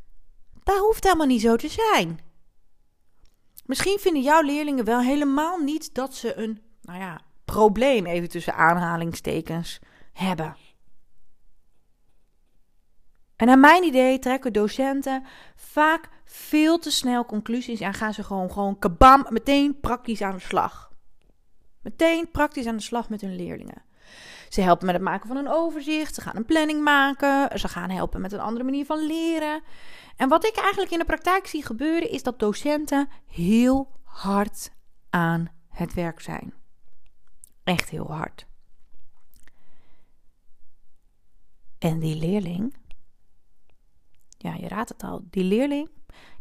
dat 0.64 0.78
hoeft 0.78 1.04
helemaal 1.04 1.26
niet 1.26 1.42
zo 1.42 1.56
te 1.56 1.70
zijn. 1.70 2.20
Misschien 3.66 4.00
vinden 4.00 4.22
jouw 4.22 4.42
leerlingen 4.42 4.86
wel 4.86 5.00
helemaal 5.00 5.58
niet 5.58 5.94
dat 5.94 6.16
ze 6.16 6.38
een, 6.38 6.62
nou 6.82 7.00
ja, 7.00 7.22
probleem, 7.46 8.06
even 8.06 8.30
tussen 8.30 8.56
aanhalingstekens, 8.56 9.80
hebben. 10.14 10.56
En 13.36 13.48
naar 13.48 13.60
mijn 13.60 13.84
idee 13.84 14.20
trekken 14.20 14.54
docenten 14.54 15.26
vaak 15.56 16.10
veel 16.26 16.80
te 16.80 16.92
snel 16.92 17.26
conclusies 17.26 17.80
en 17.80 17.94
gaan 17.94 18.14
ze 18.14 18.24
gewoon, 18.24 18.52
gewoon 18.52 18.80
kabam, 18.80 19.26
meteen 19.30 19.80
praktisch 19.80 20.22
aan 20.22 20.36
de 20.36 20.40
slag. 20.40 20.92
Meteen 21.84 22.32
praktisch 22.32 22.66
aan 22.66 22.76
de 22.76 22.82
slag 22.82 23.10
met 23.10 23.22
hun 23.22 23.36
leerlingen. 23.36 23.84
Ze 24.50 24.62
helpen 24.62 24.86
met 24.86 24.96
het 24.96 25.04
maken 25.04 25.28
van 25.28 25.38
een 25.38 25.50
overzicht, 25.50 26.16
ze 26.16 26.22
gaan 26.22 26.36
een 26.36 26.46
planning 26.46 26.84
maken, 26.84 27.60
ze 27.60 27.68
gaan 27.68 27.90
helpen 27.90 28.22
met 28.22 28.32
een 28.32 28.40
andere 28.40 28.64
manier 28.64 28.86
van 28.86 29.06
leren. 29.06 29.62
En 30.16 30.30
wat 30.30 30.46
ik 30.46 30.56
eigenlijk 30.56 30.92
in 30.92 31.00
de 31.00 31.06
praktijk 31.06 31.48
zie 31.48 31.66
gebeuren, 31.66 32.10
is 32.10 32.24
dat 32.24 32.40
docenten 32.40 33.10
heel 33.26 33.92
hard 34.04 34.72
aan 35.10 35.52
het 35.70 35.94
werk 35.94 36.20
zijn. 36.20 36.54
Echt 37.64 37.90
heel 37.90 38.12
hard. 38.12 38.48
En 41.80 42.00
die 42.00 42.16
leerling, 42.16 42.76
ja, 44.38 44.54
je 44.54 44.68
raadt 44.68 44.90
het 44.90 45.04
al, 45.04 45.22
die 45.30 45.44
leerling, 45.44 45.90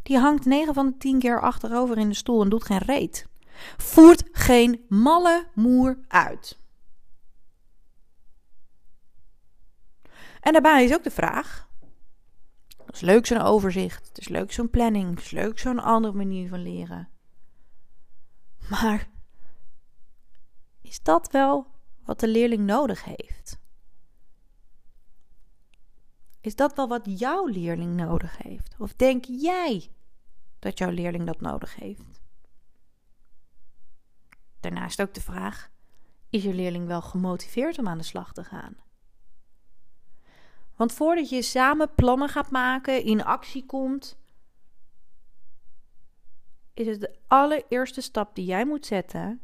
die 0.03 0.19
hangt 0.19 0.45
9 0.45 0.75
van 0.75 0.87
de 0.87 0.97
10 0.97 1.19
keer 1.19 1.41
achterover 1.41 1.99
in 1.99 2.09
de 2.09 2.15
stoel 2.15 2.43
en 2.43 2.49
doet 2.49 2.65
geen 2.65 2.79
reet. 2.79 3.27
Voert 3.77 4.29
geen 4.33 4.85
malle 4.89 5.49
moer 5.55 5.99
uit. 6.09 6.61
En 10.41 10.53
daarbij 10.53 10.85
is 10.85 10.95
ook 10.95 11.03
de 11.05 11.11
vraag: 11.11 11.69
het 12.87 12.95
is 12.95 13.01
leuk 13.01 13.27
zo'n 13.27 13.41
overzicht, 13.41 14.09
het 14.09 14.19
is 14.19 14.29
leuk 14.29 14.53
zo'n 14.53 14.71
planning, 14.71 15.11
het 15.11 15.25
is 15.25 15.31
leuk 15.31 15.59
zo'n 15.59 15.79
andere 15.79 16.15
manier 16.15 16.49
van 16.49 16.63
leren. 16.63 17.09
Maar 18.71 19.09
is 20.81 21.03
dat 21.03 21.31
wel 21.31 21.67
wat 22.05 22.21
de 22.21 22.29
leerling 22.29 22.67
nodig 22.67 23.05
heeft? 23.05 23.61
Is 26.41 26.55
dat 26.55 26.75
wel 26.75 26.89
wat 26.89 27.19
jouw 27.19 27.47
leerling 27.47 27.95
nodig 27.95 28.39
heeft? 28.39 28.75
Of 28.79 28.95
denk 28.95 29.25
jij 29.25 29.91
dat 30.59 30.79
jouw 30.79 30.91
leerling 30.91 31.27
dat 31.27 31.41
nodig 31.41 31.75
heeft? 31.75 32.22
Daarnaast 34.63 35.03
ook 35.03 35.15
de 35.15 35.21
vraag: 35.21 35.71
is 36.31 36.43
je 36.43 36.55
leerling 36.55 36.87
wel 36.87 37.03
gemotiveerd 37.03 37.79
om 37.79 37.89
aan 37.89 37.99
de 37.99 38.05
slag 38.05 38.33
te 38.33 38.45
gaan? 38.45 38.77
Want 40.77 40.93
voordat 40.93 41.29
je 41.29 41.43
samen 41.43 41.95
plannen 41.95 42.29
gaat 42.29 42.51
maken, 42.51 43.05
in 43.05 43.25
actie 43.25 43.67
komt, 43.67 44.19
is 46.75 46.87
het 46.87 47.01
de 47.01 47.19
allereerste 47.27 48.01
stap 48.01 48.35
die 48.35 48.45
jij 48.45 48.67
moet 48.67 48.87
zetten. 48.87 49.41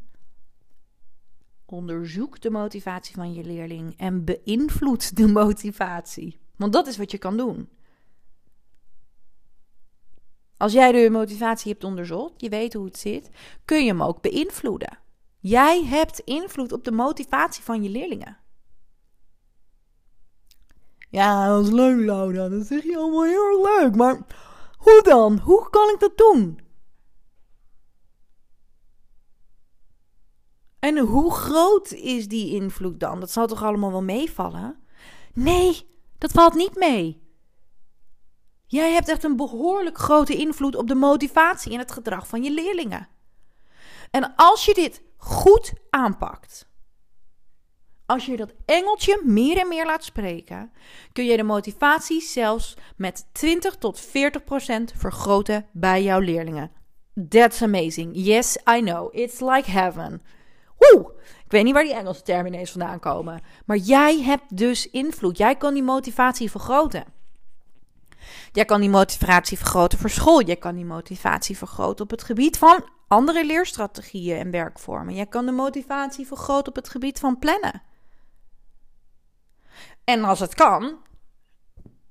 Onderzoek 1.65 2.41
de 2.41 2.51
motivatie 2.51 3.15
van 3.15 3.33
je 3.33 3.45
leerling 3.45 3.99
en 3.99 4.25
beïnvloed 4.25 5.17
de 5.17 5.27
motivatie. 5.27 6.41
Want 6.57 6.73
dat 6.73 6.87
is 6.87 6.97
wat 6.97 7.11
je 7.11 7.19
kan 7.19 7.37
doen. 7.37 7.69
Als 10.57 10.73
jij 10.73 10.93
de 10.93 11.11
motivatie 11.11 11.73
hebt 11.73 11.85
onderzocht, 11.85 12.41
je 12.41 12.49
weet 12.49 12.75
hoe 12.75 12.85
het 12.85 12.99
zit, 12.99 13.31
kun 13.65 13.85
je 13.85 13.91
hem 13.91 14.03
ook 14.03 14.23
beïnvloeden. 14.23 14.99
Jij 15.39 15.85
hebt 15.85 16.19
invloed 16.19 16.73
op 16.73 16.85
de 16.85 16.93
motivatie 16.93 17.65
van 17.65 17.83
je 17.83 17.89
leerlingen. 17.89 18.39
Ja, 21.11 21.49
dat 21.49 21.65
is 21.65 21.71
leuk, 21.71 22.05
Laura. 22.05 22.49
Dat 22.49 22.67
zeg 22.67 22.83
je 22.83 22.97
allemaal 22.97 23.25
heel 23.25 23.63
leuk. 23.63 23.97
Maar 23.97 24.27
hoe 24.77 25.03
dan? 25.03 25.39
Hoe 25.39 25.71
kan 25.71 25.89
ik 25.89 26.01
dat 26.01 26.17
doen? 26.17 26.61
En 30.79 30.99
hoe 30.99 31.33
groot 31.33 31.93
is 31.93 32.29
die 32.29 32.55
invloed 32.55 33.01
dan? 33.01 33.21
Dat 33.21 33.31
zal 33.31 33.47
toch 33.47 33.63
allemaal 33.63 33.91
wel 33.91 34.03
meevallen? 34.03 34.83
Nee, 35.33 35.89
dat 36.19 36.33
valt 36.33 36.55
niet 36.55 36.77
mee. 36.77 37.27
Jij 38.67 38.93
hebt 38.93 39.09
echt 39.09 39.25
een 39.25 39.37
behoorlijk 39.37 39.99
grote 39.99 40.37
invloed 40.37 40.77
op 40.77 40.89
de 40.89 40.95
motivatie 40.95 41.73
en 41.73 41.79
het 41.79 41.93
gedrag 41.93 42.29
van 42.29 42.43
je 42.43 42.51
leerlingen. 42.51 43.09
En 44.11 44.35
als 44.37 44.65
je 44.65 44.75
dit 44.75 45.03
goed 45.19 45.73
aanpakt, 45.91 46.69
als 48.07 48.27
je 48.27 48.37
dat 48.37 48.55
engeltje 48.65 49.23
meer 49.25 49.59
en 49.59 49.69
meer 49.69 49.87
laat 49.87 50.05
spreken, 50.05 50.73
kun 51.13 51.25
je 51.25 51.37
de 51.37 51.43
motivatie 51.43 52.21
zelfs 52.21 52.77
met 52.97 53.29
20 53.33 53.77
tot 53.77 54.01
40 54.01 54.45
procent 54.45 54.93
vergroten 54.97 55.67
bij 55.73 56.03
jouw 56.03 56.19
leerlingen. 56.19 56.71
That's 57.29 57.63
amazing. 57.63 58.11
Yes, 58.15 58.59
I 58.77 58.81
know. 58.81 59.15
It's 59.17 59.41
like 59.41 59.71
heaven. 59.71 60.23
Woe! 60.79 61.13
Ik 61.45 61.51
weet 61.55 61.65
niet 61.65 61.75
waar 61.75 61.83
die 61.83 61.95
Engelse 61.95 62.23
termen 62.23 62.53
ineens 62.53 62.71
vandaan 62.71 63.01
komen. 63.01 63.41
Maar 63.67 63.77
jij 63.77 64.23
hebt 64.23 64.57
dus 64.57 64.91
invloed. 64.91 65.39
Jij 65.39 65.57
kan 65.57 65.75
die 65.75 65.83
motivatie 65.83 66.51
vergroten. 66.51 67.05
Jij 68.53 68.65
kan 68.65 68.81
die 68.81 68.91
motivatie 68.91 69.57
vergroten 69.57 69.99
voor 69.99 70.11
school. 70.11 70.43
Jij 70.43 70.57
kan 70.57 70.75
die 70.75 70.85
motivatie 70.85 71.57
vergroten 71.57 72.05
op 72.05 72.11
het 72.11 72.23
gebied 72.23 72.59
van 72.59 72.85
andere 73.09 73.47
leerstrategieën 73.47 74.39
en 74.39 74.51
werkvormen. 74.51 75.15
Jij 75.15 75.27
kan 75.27 75.47
de 75.47 75.53
motivatie 75.53 76.27
vergroten 76.27 76.69
op 76.69 76.77
het 76.77 76.89
gebied 76.89 77.19
van 77.19 77.39
plannen. 77.39 77.83
En 80.05 80.25
als 80.25 80.41
het 80.41 80.55
kan, 80.55 80.97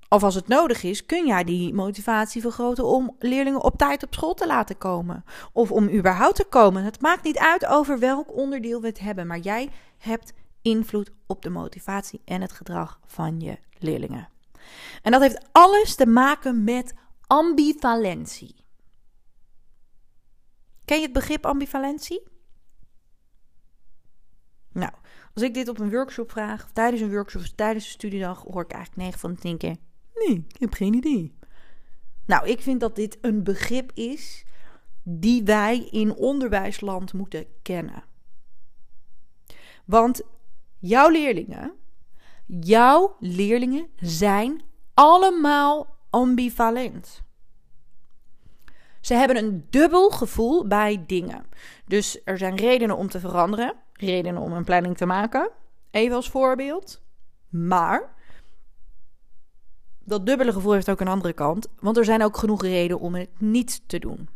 of 0.10 0.24
als 0.24 0.36
het 0.36 0.48
nodig 0.48 0.84
is, 0.84 1.06
kun 1.06 1.28
jij 1.28 1.44
die 1.44 1.74
motivatie 1.74 2.42
vergroten 2.42 2.86
om 2.86 3.16
leerlingen 3.20 3.64
op 3.64 3.78
tijd 3.78 4.04
op 4.04 4.14
school 4.14 4.34
te 4.34 4.48
laten 4.48 4.78
komen. 4.78 5.24
Of 5.54 5.72
om 5.72 5.90
überhaupt 5.90 6.36
te 6.36 6.44
komen. 6.44 6.84
Het 6.84 7.02
maakt 7.02 7.24
niet 7.24 7.38
uit 7.38 7.66
over 7.66 8.00
welk 8.00 8.36
onderdeel 8.38 8.82
we 8.82 8.88
het 8.88 9.00
hebben, 9.00 9.28
maar 9.28 9.40
jij 9.40 9.70
hebt 9.98 10.34
invloed 10.62 11.12
op 11.26 11.42
de 11.42 11.50
motivatie 11.50 12.22
en 12.26 12.42
het 12.42 12.52
gedrag 12.52 13.00
van 13.06 13.40
je 13.40 13.58
leerlingen. 13.78 14.37
En 15.02 15.12
dat 15.12 15.22
heeft 15.22 15.48
alles 15.52 15.96
te 15.96 16.06
maken 16.06 16.64
met 16.64 16.94
ambivalentie. 17.28 18.56
Ken 20.86 20.98
je 20.98 21.04
het 21.04 21.14
begrip 21.14 21.46
ambivalentie? 21.46 22.24
Nou, 24.72 24.92
als 25.34 25.44
ik 25.44 25.54
dit 25.54 25.68
op 25.68 25.80
een 25.80 25.90
workshop 25.90 26.32
vraag, 26.32 26.64
of 26.64 26.72
tijdens 26.72 27.02
een 27.02 27.12
workshop 27.12 27.42
of 27.42 27.50
tijdens 27.50 27.86
een 27.86 27.92
studiedag, 27.92 28.44
hoor 28.44 28.62
ik 28.62 28.72
eigenlijk 28.72 29.02
9 29.02 29.20
van 29.20 29.34
de 29.34 29.40
10 29.40 29.58
keer: 29.58 29.76
Nee, 30.14 30.46
ik 30.48 30.60
heb 30.60 30.74
geen 30.74 30.94
idee. 30.94 31.36
Nou, 32.26 32.48
ik 32.48 32.62
vind 32.62 32.80
dat 32.80 32.96
dit 32.96 33.18
een 33.22 33.44
begrip 33.44 33.92
is 33.94 34.46
die 35.04 35.44
wij 35.44 35.88
in 35.92 36.16
onderwijsland 36.16 37.14
moeten 37.14 37.46
kennen. 37.62 38.04
Want 39.86 40.22
jouw 40.80 41.10
leerlingen, 41.10 41.74
jouw 42.48 43.16
leerlingen 43.20 43.88
zijn 43.96 44.62
allemaal 44.94 45.96
ambivalent. 46.10 47.22
Ze 49.02 49.14
hebben 49.14 49.38
een 49.38 49.66
dubbel 49.70 50.10
gevoel 50.10 50.68
bij 50.68 51.04
dingen. 51.08 51.46
Dus 51.86 52.22
er 52.24 52.38
zijn 52.38 52.56
redenen 52.56 52.98
om 52.98 53.10
te 53.10 53.20
veranderen, 53.20 53.74
redenen 53.94 54.42
om 54.42 54.54
een 54.54 54.64
planning 54.64 54.98
te 54.98 55.06
maken. 55.06 55.52
Even 55.92 56.16
als 56.16 56.30
voorbeeld. 56.30 57.02
Maar 57.50 58.16
dat 60.00 60.26
dubbele 60.26 60.54
gevoel 60.54 60.72
heeft 60.72 60.90
ook 60.90 61.00
een 61.00 61.08
andere 61.08 61.34
kant, 61.34 61.68
want 61.80 61.98
er 61.98 62.06
zijn 62.06 62.24
ook 62.24 62.38
genoeg 62.38 62.62
redenen 62.62 63.00
om 63.00 63.16
het 63.16 63.30
niet 63.40 63.82
te 63.88 64.00
doen. 64.00 64.30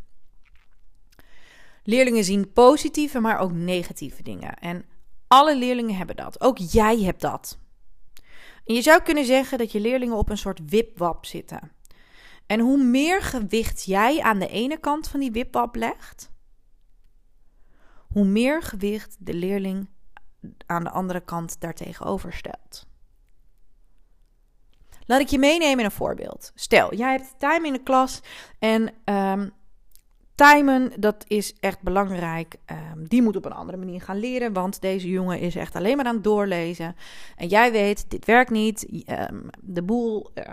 Leerlingen 1.83 2.23
zien 2.23 2.51
positieve, 2.53 3.19
maar 3.19 3.39
ook 3.39 3.51
negatieve 3.51 4.23
dingen. 4.23 4.53
En 4.53 4.85
alle 5.27 5.57
leerlingen 5.57 5.95
hebben 5.95 6.15
dat. 6.15 6.41
Ook 6.41 6.57
jij 6.57 6.99
hebt 6.99 7.21
dat. 7.21 7.59
En 8.65 8.75
je 8.75 8.81
zou 8.81 9.01
kunnen 9.01 9.25
zeggen 9.25 9.57
dat 9.57 9.71
je 9.71 9.79
leerlingen 9.79 10.17
op 10.17 10.29
een 10.29 10.37
soort 10.37 10.59
wipwap 10.65 11.25
zitten. 11.25 11.71
En 12.45 12.59
hoe 12.59 12.83
meer 12.83 13.21
gewicht 13.21 13.83
jij 13.83 14.21
aan 14.21 14.39
de 14.39 14.47
ene 14.47 14.77
kant 14.77 15.07
van 15.07 15.19
die 15.19 15.31
wipwap 15.31 15.75
legt, 15.75 16.31
hoe 18.07 18.25
meer 18.25 18.61
gewicht 18.61 19.15
de 19.19 19.33
leerling 19.33 19.89
aan 20.65 20.83
de 20.83 20.89
andere 20.89 21.21
kant 21.21 21.59
daartegenover 21.59 22.33
stelt. 22.33 22.85
Laat 25.05 25.19
ik 25.19 25.27
je 25.27 25.39
meenemen 25.39 25.79
in 25.79 25.85
een 25.85 25.91
voorbeeld. 25.91 26.51
Stel, 26.55 26.95
jij 26.95 27.11
hebt 27.11 27.39
time 27.39 27.67
in 27.67 27.73
de 27.73 27.83
klas 27.83 28.21
en 28.59 28.93
um, 29.05 29.51
timen, 30.35 30.91
dat 30.99 31.23
is 31.27 31.53
echt 31.59 31.81
belangrijk. 31.81 32.55
Um, 32.93 33.07
die 33.07 33.21
moet 33.21 33.35
op 33.35 33.45
een 33.45 33.51
andere 33.51 33.77
manier 33.77 34.01
gaan 34.01 34.19
leren, 34.19 34.53
want 34.53 34.81
deze 34.81 35.09
jongen 35.09 35.39
is 35.39 35.55
echt 35.55 35.75
alleen 35.75 35.97
maar 35.97 36.05
aan 36.05 36.15
het 36.15 36.23
doorlezen. 36.23 36.95
En 37.35 37.47
jij 37.47 37.71
weet, 37.71 38.09
dit 38.09 38.25
werkt 38.25 38.49
niet. 38.49 39.05
Um, 39.29 39.49
de 39.59 39.83
boel 39.83 40.31
uh, 40.33 40.43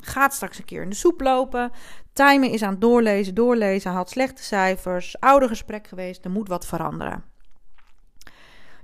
gaat 0.00 0.34
straks 0.34 0.58
een 0.58 0.64
keer 0.64 0.82
in 0.82 0.88
de 0.90 0.94
soep 0.94 1.20
lopen. 1.20 1.70
Timen 2.12 2.50
is 2.50 2.62
aan 2.62 2.70
het 2.70 2.80
doorlezen, 2.80 3.34
doorlezen, 3.34 3.92
had 3.92 4.10
slechte 4.10 4.42
cijfers, 4.42 5.20
oude 5.20 5.48
gesprek 5.48 5.86
geweest, 5.86 6.24
er 6.24 6.30
moet 6.30 6.48
wat 6.48 6.66
veranderen. 6.66 7.24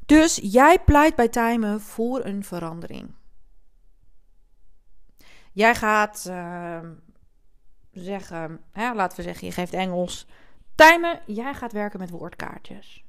Dus 0.07 0.39
jij 0.43 0.79
pleit 0.79 1.15
bij 1.15 1.29
timen 1.29 1.81
voor 1.81 2.25
een 2.25 2.45
verandering. 2.45 3.15
Jij 5.53 5.75
gaat 5.75 6.27
uh, 6.29 6.79
zeggen, 8.05 8.61
hè, 8.73 8.95
laten 8.95 9.17
we 9.17 9.23
zeggen, 9.23 9.47
je 9.47 9.53
geeft 9.53 9.73
Engels. 9.73 10.27
Timen, 10.75 11.21
jij 11.27 11.55
gaat 11.55 11.73
werken 11.73 11.99
met 11.99 12.11
woordkaartjes. 12.11 13.05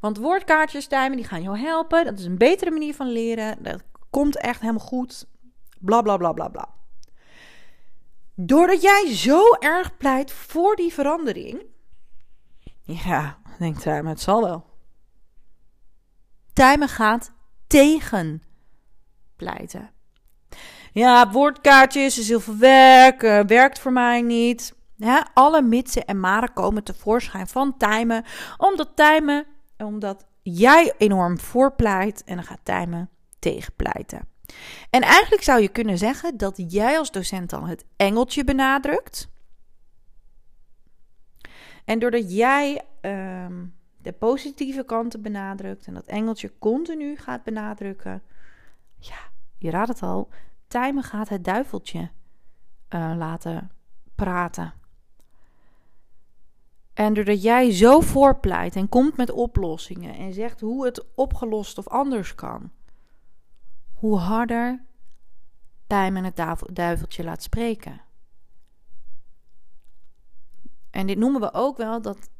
Want 0.00 0.16
woordkaartjes 0.16 0.86
timen, 0.86 1.16
die 1.16 1.24
gaan 1.24 1.42
jou 1.42 1.58
helpen. 1.58 2.04
Dat 2.04 2.18
is 2.18 2.24
een 2.24 2.38
betere 2.38 2.70
manier 2.70 2.94
van 2.94 3.08
leren. 3.12 3.62
Dat 3.62 3.82
komt 4.10 4.36
echt 4.36 4.60
helemaal 4.60 4.86
goed. 4.86 5.26
Bla 5.78 6.02
bla 6.02 6.16
bla 6.16 6.32
bla 6.32 6.48
bla. 6.48 6.68
Doordat 8.34 8.82
jij 8.82 9.14
zo 9.14 9.52
erg 9.52 9.96
pleit 9.96 10.32
voor 10.32 10.76
die 10.76 10.92
verandering. 10.92 11.62
Ja, 12.82 13.38
denkt 13.58 13.82
Timen, 13.82 14.06
het 14.06 14.20
zal 14.20 14.42
wel. 14.42 14.66
Timen 16.52 16.88
gaat 16.88 17.32
tegen 17.66 18.42
pleiten. 19.36 19.90
Ja, 20.98 21.30
woordkaartjes 21.30 22.18
is 22.18 22.28
heel 22.28 22.40
veel 22.40 22.56
werk, 22.56 23.22
uh, 23.22 23.40
werkt 23.40 23.78
voor 23.78 23.92
mij 23.92 24.22
niet. 24.22 24.74
Alle 25.34 25.62
mitsen 25.62 26.04
en 26.04 26.20
maren 26.20 26.52
komen 26.52 26.84
tevoorschijn 26.84 27.46
van 27.46 27.76
timen. 27.76 28.24
Omdat 28.56 28.96
timen, 28.96 29.46
omdat 29.76 30.26
jij 30.42 30.94
enorm 30.96 31.38
voorpleit 31.38 32.24
en 32.24 32.34
dan 32.34 32.44
gaat 32.44 32.60
timen 32.62 33.10
tegenpleiten. 33.38 34.28
En 34.90 35.02
eigenlijk 35.02 35.42
zou 35.42 35.60
je 35.60 35.68
kunnen 35.68 35.98
zeggen 35.98 36.36
dat 36.36 36.64
jij 36.72 36.98
als 36.98 37.10
docent 37.10 37.50
dan 37.50 37.66
het 37.66 37.84
engeltje 37.96 38.44
benadrukt. 38.44 39.28
En 41.84 41.98
doordat 41.98 42.32
jij 42.32 42.82
uh, 43.02 43.46
de 44.02 44.12
positieve 44.12 44.84
kanten 44.84 45.22
benadrukt 45.22 45.86
en 45.86 45.94
dat 45.94 46.06
engeltje 46.06 46.52
continu 46.58 47.16
gaat 47.16 47.42
benadrukken, 47.42 48.22
ja, 48.98 49.18
je 49.58 49.70
raadt 49.70 49.88
het 49.88 50.02
al, 50.02 50.28
Timen 50.68 51.02
gaat 51.02 51.28
het 51.28 51.44
duiveltje 51.44 52.10
uh, 52.90 53.12
laten 53.16 53.70
praten. 54.14 54.72
En 56.94 57.14
doordat 57.14 57.42
jij 57.42 57.72
zo 57.72 58.00
voorpleit 58.00 58.76
en 58.76 58.88
komt 58.88 59.16
met 59.16 59.30
oplossingen 59.30 60.14
en 60.14 60.32
zegt 60.32 60.60
hoe 60.60 60.84
het 60.84 61.04
opgelost 61.14 61.78
of 61.78 61.88
anders 61.88 62.34
kan, 62.34 62.70
hoe 63.92 64.18
harder 64.18 64.84
Timen 65.86 66.24
het 66.24 66.36
duiveltje 66.72 67.24
laat 67.24 67.42
spreken. 67.42 68.00
En 70.90 71.06
dit 71.06 71.18
noemen 71.18 71.40
we 71.40 71.52
ook 71.52 71.76
wel 71.76 72.02
dat 72.02 72.30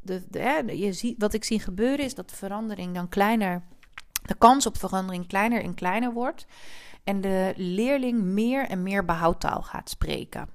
de, 0.00 0.78
je 0.78 0.92
ziet, 0.92 1.18
wat 1.18 1.32
ik 1.32 1.44
zie 1.44 1.60
gebeuren 1.60 2.04
is 2.04 2.14
dat 2.14 2.28
de 2.28 2.36
verandering 2.36 2.94
dan 2.94 3.08
kleiner, 3.08 3.62
de 4.22 4.34
kans 4.34 4.66
op 4.66 4.78
verandering 4.78 5.26
kleiner 5.26 5.62
en 5.62 5.74
kleiner 5.74 6.12
wordt 6.12 6.46
en 7.04 7.20
de 7.20 7.52
leerling 7.56 8.22
meer 8.22 8.68
en 8.68 8.82
meer 8.82 9.04
behoudtaal 9.04 9.62
gaat 9.62 9.90
spreken. 9.90 10.48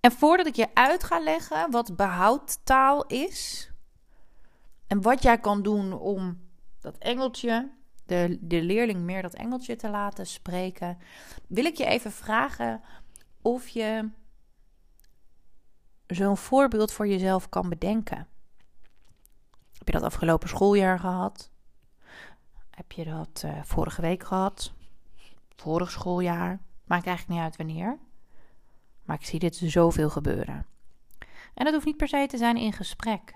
En 0.00 0.12
voordat 0.12 0.46
ik 0.46 0.54
je 0.54 0.74
uit 0.74 1.04
ga 1.04 1.20
leggen 1.20 1.70
wat 1.70 1.96
behoudtaal 1.96 3.06
is 3.06 3.70
en 4.86 5.02
wat 5.02 5.22
jij 5.22 5.38
kan 5.38 5.62
doen 5.62 5.92
om 5.92 6.40
dat 6.80 6.98
engeltje, 6.98 7.70
de, 8.06 8.38
de 8.40 8.62
leerling 8.62 9.00
meer 9.00 9.22
dat 9.22 9.34
engeltje 9.34 9.76
te 9.76 9.88
laten 9.88 10.26
spreken, 10.26 10.98
wil 11.46 11.64
ik 11.64 11.76
je 11.76 11.86
even 11.86 12.12
vragen 12.12 12.82
of 13.42 13.68
je 13.68 14.10
zo'n 16.06 16.36
voorbeeld 16.36 16.92
voor 16.92 17.08
jezelf 17.08 17.48
kan 17.48 17.68
bedenken. 17.68 18.28
Heb 19.72 19.86
je 19.86 19.92
dat 19.92 20.02
afgelopen 20.02 20.48
schooljaar 20.48 20.98
gehad? 20.98 21.50
Heb 22.78 22.92
je 22.92 23.04
dat 23.04 23.42
uh, 23.44 23.62
vorige 23.62 24.00
week 24.00 24.24
gehad? 24.24 24.72
Vorig 25.56 25.90
schooljaar? 25.90 26.60
Maakt 26.84 27.06
eigenlijk 27.06 27.28
niet 27.28 27.48
uit 27.48 27.56
wanneer. 27.56 27.98
Maar 29.04 29.16
ik 29.16 29.26
zie 29.26 29.38
dit 29.38 29.56
zoveel 29.56 30.10
gebeuren. 30.10 30.66
En 31.54 31.64
dat 31.64 31.72
hoeft 31.72 31.86
niet 31.86 31.96
per 31.96 32.08
se 32.08 32.26
te 32.26 32.36
zijn 32.36 32.56
in 32.56 32.72
gesprek. 32.72 33.34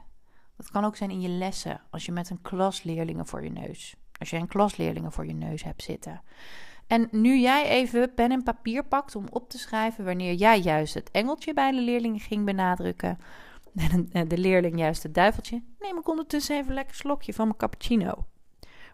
Dat 0.57 0.71
kan 0.71 0.85
ook 0.85 0.97
zijn 0.97 1.11
in 1.11 1.21
je 1.21 1.29
lessen. 1.29 1.81
Als 1.91 2.07
je 2.07 2.13
met 2.13 2.31
een 2.31 2.43
klas 2.43 2.83
leerlingen 2.83 3.27
voor 3.27 3.45
je 3.45 3.51
neus. 3.51 3.95
Als 4.19 4.31
je 4.31 4.37
een 4.37 4.49
klasleerlingen 4.49 5.13
voor 5.13 5.27
je 5.27 5.35
neus 5.35 5.63
hebt 5.63 5.83
zitten. 5.83 6.23
En 6.87 7.09
nu 7.11 7.39
jij 7.39 7.69
even 7.69 8.15
pen 8.15 8.33
en 8.33 8.43
papier 8.43 8.85
pakt 8.85 9.17
om 9.17 9.27
op 9.31 9.51
te 9.51 9.59
schrijven 9.59 10.05
wanneer 10.05 10.35
jij 10.35 10.61
juist 10.61 10.95
het 10.95 11.11
engeltje 11.11 11.55
bij 11.55 11.71
de 11.71 11.81
leerlingen 11.81 12.21
ging 12.21 12.45
benadrukken. 12.45 13.19
En 14.13 14.29
de 14.29 14.39
leerling 14.39 14.79
juist 14.79 15.03
het 15.03 15.15
duiveltje. 15.15 15.63
Neem 15.79 15.99
ik 15.99 16.09
ondertussen 16.09 16.57
even 16.57 16.69
een 16.69 16.75
lekker 16.75 16.95
slokje 16.95 17.33
van 17.35 17.47
mijn 17.47 17.59
cappuccino. 17.59 18.27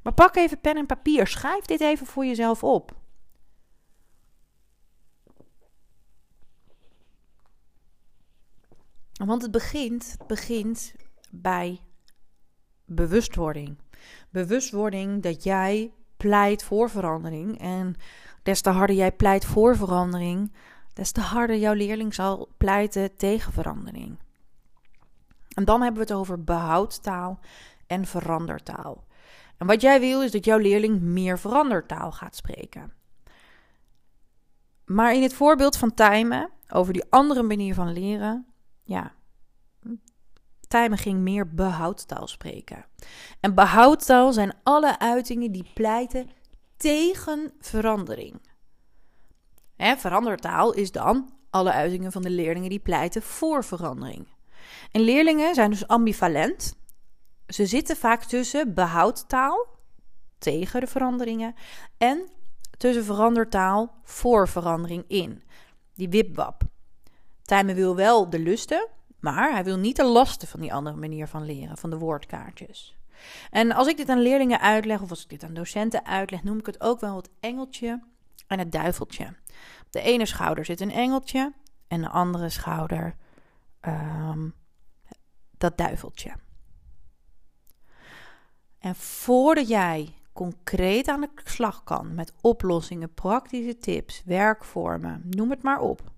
Maar 0.02 0.12
pak 0.14 0.36
even 0.36 0.60
pen 0.60 0.76
en 0.76 0.86
papier. 0.86 1.26
Schrijf 1.26 1.64
dit 1.64 1.80
even 1.80 2.06
voor 2.06 2.26
jezelf 2.26 2.64
op. 2.64 2.96
Want 9.12 9.42
het 9.42 9.50
begint, 9.50 10.16
begint 10.26 10.94
bij 11.30 11.80
bewustwording. 12.84 13.78
Bewustwording 14.30 15.22
dat 15.22 15.42
jij 15.42 15.92
pleit 16.16 16.62
voor 16.62 16.90
verandering. 16.90 17.60
En 17.60 17.96
des 18.48 18.60
te 18.60 18.70
harder 18.70 18.96
jij 18.96 19.12
pleit 19.12 19.44
voor 19.44 19.76
verandering, 19.76 20.52
des 20.92 21.12
te 21.12 21.20
harder 21.20 21.56
jouw 21.56 21.72
leerling 21.72 22.14
zal 22.14 22.48
pleiten 22.56 23.16
tegen 23.16 23.52
verandering. 23.52 24.18
En 25.54 25.64
dan 25.64 25.82
hebben 25.82 26.02
we 26.02 26.08
het 26.08 26.18
over 26.18 26.44
behoudtaal 26.44 27.40
en 27.86 28.06
verandertaal. 28.06 29.06
En 29.58 29.66
wat 29.66 29.80
jij 29.80 30.00
wil 30.00 30.22
is 30.22 30.30
dat 30.30 30.44
jouw 30.44 30.58
leerling 30.58 31.00
meer 31.00 31.38
verandertaal 31.38 32.12
gaat 32.12 32.36
spreken. 32.36 32.92
Maar 34.84 35.14
in 35.14 35.22
het 35.22 35.34
voorbeeld 35.34 35.76
van 35.76 35.94
Tijmen, 35.94 36.50
over 36.68 36.92
die 36.92 37.04
andere 37.10 37.42
manier 37.42 37.74
van 37.74 37.92
leren, 37.92 38.46
ja, 38.82 39.12
Tijmen 40.68 40.98
ging 40.98 41.20
meer 41.20 41.54
behoudtaal 41.54 42.26
spreken. 42.26 42.84
En 43.40 43.54
behoudtaal 43.54 44.32
zijn 44.32 44.54
alle 44.62 44.98
uitingen 44.98 45.52
die 45.52 45.70
pleiten 45.74 46.30
tegen 46.76 47.52
verandering. 47.60 48.40
Hè, 49.76 49.96
verandertaal 49.96 50.72
is 50.72 50.92
dan 50.92 51.32
alle 51.50 51.72
uitingen 51.72 52.12
van 52.12 52.22
de 52.22 52.30
leerlingen 52.30 52.70
die 52.70 52.78
pleiten 52.78 53.22
voor 53.22 53.64
verandering. 53.64 54.28
En 54.92 55.00
leerlingen 55.00 55.54
zijn 55.54 55.70
dus 55.70 55.88
ambivalent. 55.88 56.76
Ze 57.48 57.66
zitten 57.66 57.96
vaak 57.96 58.22
tussen 58.22 58.74
behoudtaal 58.74 59.66
tegen 60.38 60.80
de 60.80 60.86
veranderingen 60.86 61.54
en 61.98 62.28
tussen 62.76 63.04
verandertaal 63.04 63.94
voor 64.02 64.48
verandering 64.48 65.04
in. 65.06 65.42
Die 65.94 66.08
wipwap. 66.08 66.62
Tijmen 67.42 67.74
wil 67.74 67.96
wel 67.96 68.30
de 68.30 68.38
lusten, 68.38 68.88
maar 69.20 69.52
hij 69.52 69.64
wil 69.64 69.76
niet 69.76 69.96
de 69.96 70.04
lasten 70.04 70.48
van 70.48 70.60
die 70.60 70.72
andere 70.72 70.96
manier 70.96 71.28
van 71.28 71.44
leren, 71.44 71.76
van 71.76 71.90
de 71.90 71.98
woordkaartjes. 71.98 72.96
En 73.50 73.72
als 73.72 73.86
ik 73.86 73.96
dit 73.96 74.08
aan 74.08 74.22
leerlingen 74.22 74.60
uitleg, 74.60 75.00
of 75.00 75.10
als 75.10 75.22
ik 75.22 75.28
dit 75.28 75.44
aan 75.44 75.54
docenten 75.54 76.06
uitleg, 76.06 76.42
noem 76.42 76.58
ik 76.58 76.66
het 76.66 76.80
ook 76.80 77.00
wel 77.00 77.16
het 77.16 77.30
engeltje 77.40 78.02
en 78.46 78.58
het 78.58 78.72
duiveltje. 78.72 79.26
Op 79.86 79.92
de 79.92 80.00
ene 80.00 80.26
schouder 80.26 80.64
zit 80.64 80.80
een 80.80 80.90
engeltje 80.90 81.52
en 81.88 82.00
de 82.00 82.08
andere 82.08 82.48
schouder 82.48 83.16
um, 83.80 84.54
dat 85.58 85.78
duiveltje. 85.78 86.34
En 88.78 88.94
voordat 88.94 89.68
jij 89.68 90.14
concreet 90.32 91.08
aan 91.08 91.20
de 91.20 91.30
slag 91.44 91.84
kan 91.84 92.14
met 92.14 92.32
oplossingen, 92.40 93.14
praktische 93.14 93.78
tips, 93.78 94.22
werkvormen, 94.24 95.22
noem 95.30 95.50
het 95.50 95.62
maar 95.62 95.80
op, 95.80 96.12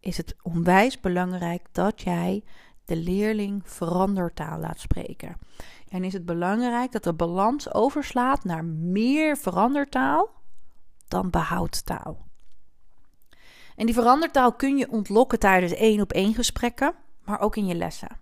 is 0.00 0.16
het 0.16 0.36
onwijs 0.42 1.00
belangrijk 1.00 1.66
dat 1.72 2.00
jij 2.00 2.44
de 2.84 2.96
leerling 2.96 3.62
verandertaal 3.64 4.58
laat 4.58 4.80
spreken. 4.80 5.36
En 5.88 6.04
is 6.04 6.12
het 6.12 6.24
belangrijk 6.24 6.92
dat 6.92 7.04
de 7.04 7.14
balans 7.14 7.72
overslaat 7.72 8.44
naar 8.44 8.64
meer 8.64 9.36
verandertaal 9.36 10.30
dan 11.08 11.30
behoudtaal. 11.30 12.26
En 13.76 13.86
die 13.86 13.94
verandertaal 13.94 14.52
kun 14.52 14.76
je 14.76 14.90
ontlokken 14.90 15.38
tijdens 15.38 15.72
één 15.72 16.00
op 16.00 16.12
één 16.12 16.34
gesprekken, 16.34 16.94
maar 17.24 17.40
ook 17.40 17.56
in 17.56 17.66
je 17.66 17.74
lessen. 17.74 18.21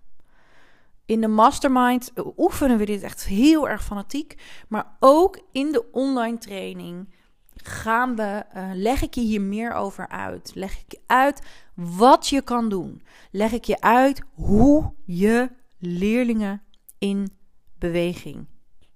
In 1.11 1.21
de 1.21 1.27
mastermind 1.27 2.11
oefenen 2.37 2.77
we 2.77 2.85
dit 2.85 3.03
echt 3.03 3.25
heel 3.25 3.69
erg 3.69 3.83
fanatiek, 3.83 4.41
maar 4.67 4.95
ook 4.99 5.41
in 5.51 5.71
de 5.71 5.91
online 5.91 6.37
training 6.37 7.13
gaan 7.55 8.15
we, 8.15 8.43
uh, 8.55 8.69
leg 8.73 9.01
ik 9.01 9.13
je 9.13 9.21
hier 9.21 9.41
meer 9.41 9.73
over 9.73 10.07
uit. 10.07 10.51
Leg 10.55 10.79
ik 10.79 10.91
je 10.91 10.99
uit 11.07 11.41
wat 11.73 12.27
je 12.27 12.41
kan 12.41 12.69
doen. 12.69 13.03
Leg 13.31 13.51
ik 13.51 13.63
je 13.63 13.81
uit 13.81 14.21
hoe 14.33 14.93
je 15.05 15.49
leerlingen 15.77 16.61
in 16.97 17.31
beweging 17.79 18.47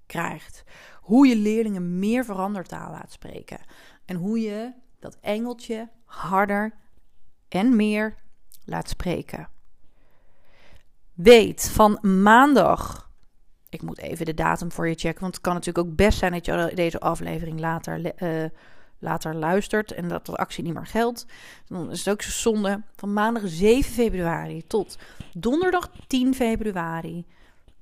krijgt. 0.06 0.64
Hoe 1.00 1.26
je 1.26 1.36
leerlingen 1.36 1.98
meer 1.98 2.24
verandertaal 2.24 2.90
laat 2.90 3.12
spreken. 3.12 3.58
En 4.04 4.16
hoe 4.16 4.40
je 4.40 4.72
dat 4.98 5.18
engeltje 5.20 5.88
harder 6.04 6.74
en 7.48 7.76
meer 7.76 8.14
laat 8.64 8.88
spreken. 8.88 9.54
Weet 11.16 11.70
van 11.70 11.98
maandag 12.22 13.06
ik 13.76 13.82
moet 13.82 13.98
even 13.98 14.26
de 14.26 14.34
datum 14.34 14.72
voor 14.72 14.88
je 14.88 14.94
checken. 14.94 15.20
Want 15.20 15.34
het 15.34 15.44
kan 15.44 15.54
natuurlijk 15.54 15.86
ook 15.86 15.96
best 15.96 16.18
zijn 16.18 16.32
dat 16.32 16.46
je 16.46 16.72
deze 16.74 17.00
aflevering 17.00 17.60
later, 17.60 18.22
uh, 18.22 18.44
later 18.98 19.34
luistert. 19.34 19.92
En 19.92 20.08
dat 20.08 20.26
de 20.26 20.36
actie 20.36 20.64
niet 20.64 20.74
meer 20.74 20.86
geldt. 20.86 21.26
Dan 21.66 21.90
is 21.90 21.98
het 21.98 22.08
ook 22.08 22.22
zo 22.22 22.30
zonde. 22.30 22.82
Van 22.96 23.12
maandag 23.12 23.42
7 23.46 23.92
februari 23.92 24.66
tot 24.66 24.98
donderdag 25.32 25.90
10 26.06 26.34
februari. 26.34 27.26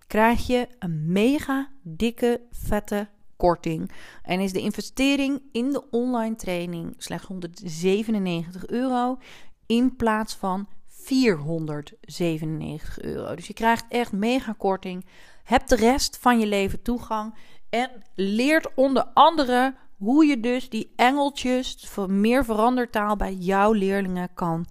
Krijg 0.06 0.46
je 0.46 0.68
een 0.78 1.12
mega 1.12 1.70
dikke, 1.82 2.40
vette 2.50 3.08
korting. 3.36 3.90
En 4.22 4.40
is 4.40 4.52
de 4.52 4.60
investering 4.60 5.42
in 5.52 5.70
de 5.70 5.90
online 5.90 6.36
training 6.36 6.94
slechts 6.98 7.26
197 7.26 8.66
euro. 8.66 9.18
In 9.66 9.96
plaats 9.96 10.34
van 10.34 10.68
497 11.04 13.00
euro. 13.00 13.34
Dus 13.34 13.46
je 13.46 13.52
krijgt 13.52 13.84
echt 13.88 14.12
mega 14.12 14.54
korting. 14.58 15.06
Hebt 15.44 15.68
de 15.68 15.76
rest 15.76 16.18
van 16.18 16.38
je 16.38 16.46
leven 16.46 16.82
toegang. 16.82 17.34
En 17.70 17.90
leert 18.14 18.74
onder 18.74 19.04
andere 19.14 19.74
hoe 19.96 20.26
je 20.26 20.40
dus 20.40 20.68
die 20.68 20.92
engeltjes 20.96 21.76
voor 21.88 22.10
meer 22.10 22.44
verandertaal 22.44 23.16
bij 23.16 23.34
jouw 23.34 23.72
leerlingen 23.72 24.34
kan 24.34 24.66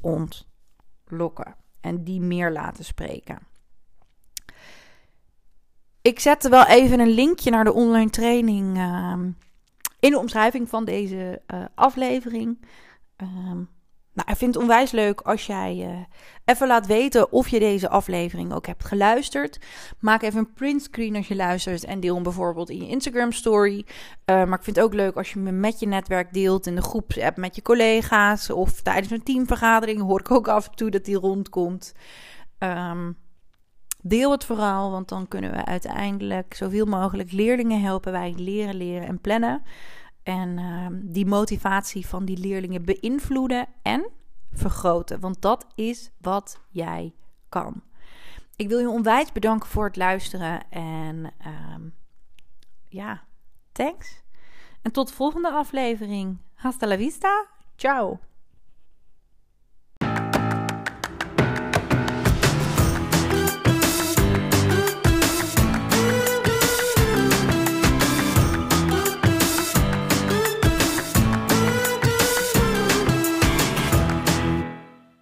ontlokken. 0.00 1.54
En 1.80 2.04
die 2.04 2.20
meer 2.20 2.52
laten 2.52 2.84
spreken. 2.84 3.38
Ik 6.02 6.20
zet 6.20 6.48
wel 6.48 6.66
even 6.66 7.00
een 7.00 7.10
linkje 7.10 7.50
naar 7.50 7.64
de 7.64 7.72
online 7.72 8.10
training 8.10 8.76
ehm, 8.76 9.30
in 10.00 10.10
de 10.10 10.18
omschrijving 10.18 10.68
van 10.68 10.84
deze 10.84 11.42
uh, 11.54 11.64
aflevering. 11.74 12.66
Um, 13.16 13.68
nou, 14.18 14.30
ik 14.30 14.36
vind 14.36 14.54
het 14.54 14.62
onwijs 14.62 14.90
leuk 14.90 15.20
als 15.20 15.46
jij 15.46 15.76
uh, 15.76 15.98
even 16.44 16.66
laat 16.66 16.86
weten 16.86 17.32
of 17.32 17.48
je 17.48 17.58
deze 17.58 17.88
aflevering 17.88 18.52
ook 18.52 18.66
hebt 18.66 18.84
geluisterd. 18.84 19.58
Maak 19.98 20.22
even 20.22 20.38
een 20.38 20.52
printscreen 20.52 21.16
als 21.16 21.28
je 21.28 21.36
luistert 21.36 21.84
en 21.84 22.00
deel 22.00 22.14
hem 22.14 22.22
bijvoorbeeld 22.22 22.70
in 22.70 22.76
je 22.76 22.88
Instagram 22.88 23.32
story. 23.32 23.86
Uh, 23.86 23.94
maar 24.24 24.58
ik 24.58 24.64
vind 24.64 24.76
het 24.76 24.84
ook 24.84 24.94
leuk 24.94 25.16
als 25.16 25.32
je 25.32 25.38
me 25.38 25.50
met 25.50 25.80
je 25.80 25.86
netwerk 25.86 26.32
deelt 26.32 26.66
in 26.66 26.74
de 26.74 26.82
groepsapp 26.82 27.36
met 27.36 27.54
je 27.54 27.62
collega's. 27.62 28.50
Of 28.50 28.82
tijdens 28.82 29.10
een 29.10 29.22
teamvergadering 29.22 30.00
hoor 30.00 30.20
ik 30.20 30.30
ook 30.30 30.48
af 30.48 30.66
en 30.66 30.74
toe 30.74 30.90
dat 30.90 31.04
die 31.04 31.16
rondkomt. 31.16 31.94
Um, 32.58 33.16
deel 34.02 34.30
het 34.30 34.44
vooral, 34.44 34.90
want 34.90 35.08
dan 35.08 35.28
kunnen 35.28 35.50
we 35.50 35.64
uiteindelijk 35.64 36.54
zoveel 36.54 36.86
mogelijk 36.86 37.32
leerlingen 37.32 37.80
helpen 37.80 38.12
wij 38.12 38.34
leren, 38.36 38.74
leren 38.74 39.08
en 39.08 39.20
plannen. 39.20 39.62
En 40.28 40.58
uh, 40.58 40.86
die 41.02 41.26
motivatie 41.26 42.06
van 42.06 42.24
die 42.24 42.38
leerlingen 42.38 42.84
beïnvloeden 42.84 43.66
en 43.82 44.10
vergroten. 44.52 45.20
Want 45.20 45.42
dat 45.42 45.66
is 45.74 46.10
wat 46.20 46.60
jij 46.70 47.14
kan. 47.48 47.82
Ik 48.56 48.68
wil 48.68 48.78
je 48.78 48.88
onwijs 48.88 49.32
bedanken 49.32 49.68
voor 49.68 49.84
het 49.84 49.96
luisteren. 49.96 50.70
En 50.70 51.32
uh, 51.46 51.90
ja, 52.88 53.22
thanks. 53.72 54.22
En 54.82 54.92
tot 54.92 55.08
de 55.08 55.14
volgende 55.14 55.50
aflevering. 55.50 56.38
Hasta 56.54 56.86
la 56.86 56.96
vista. 56.96 57.46
Ciao. 57.76 58.18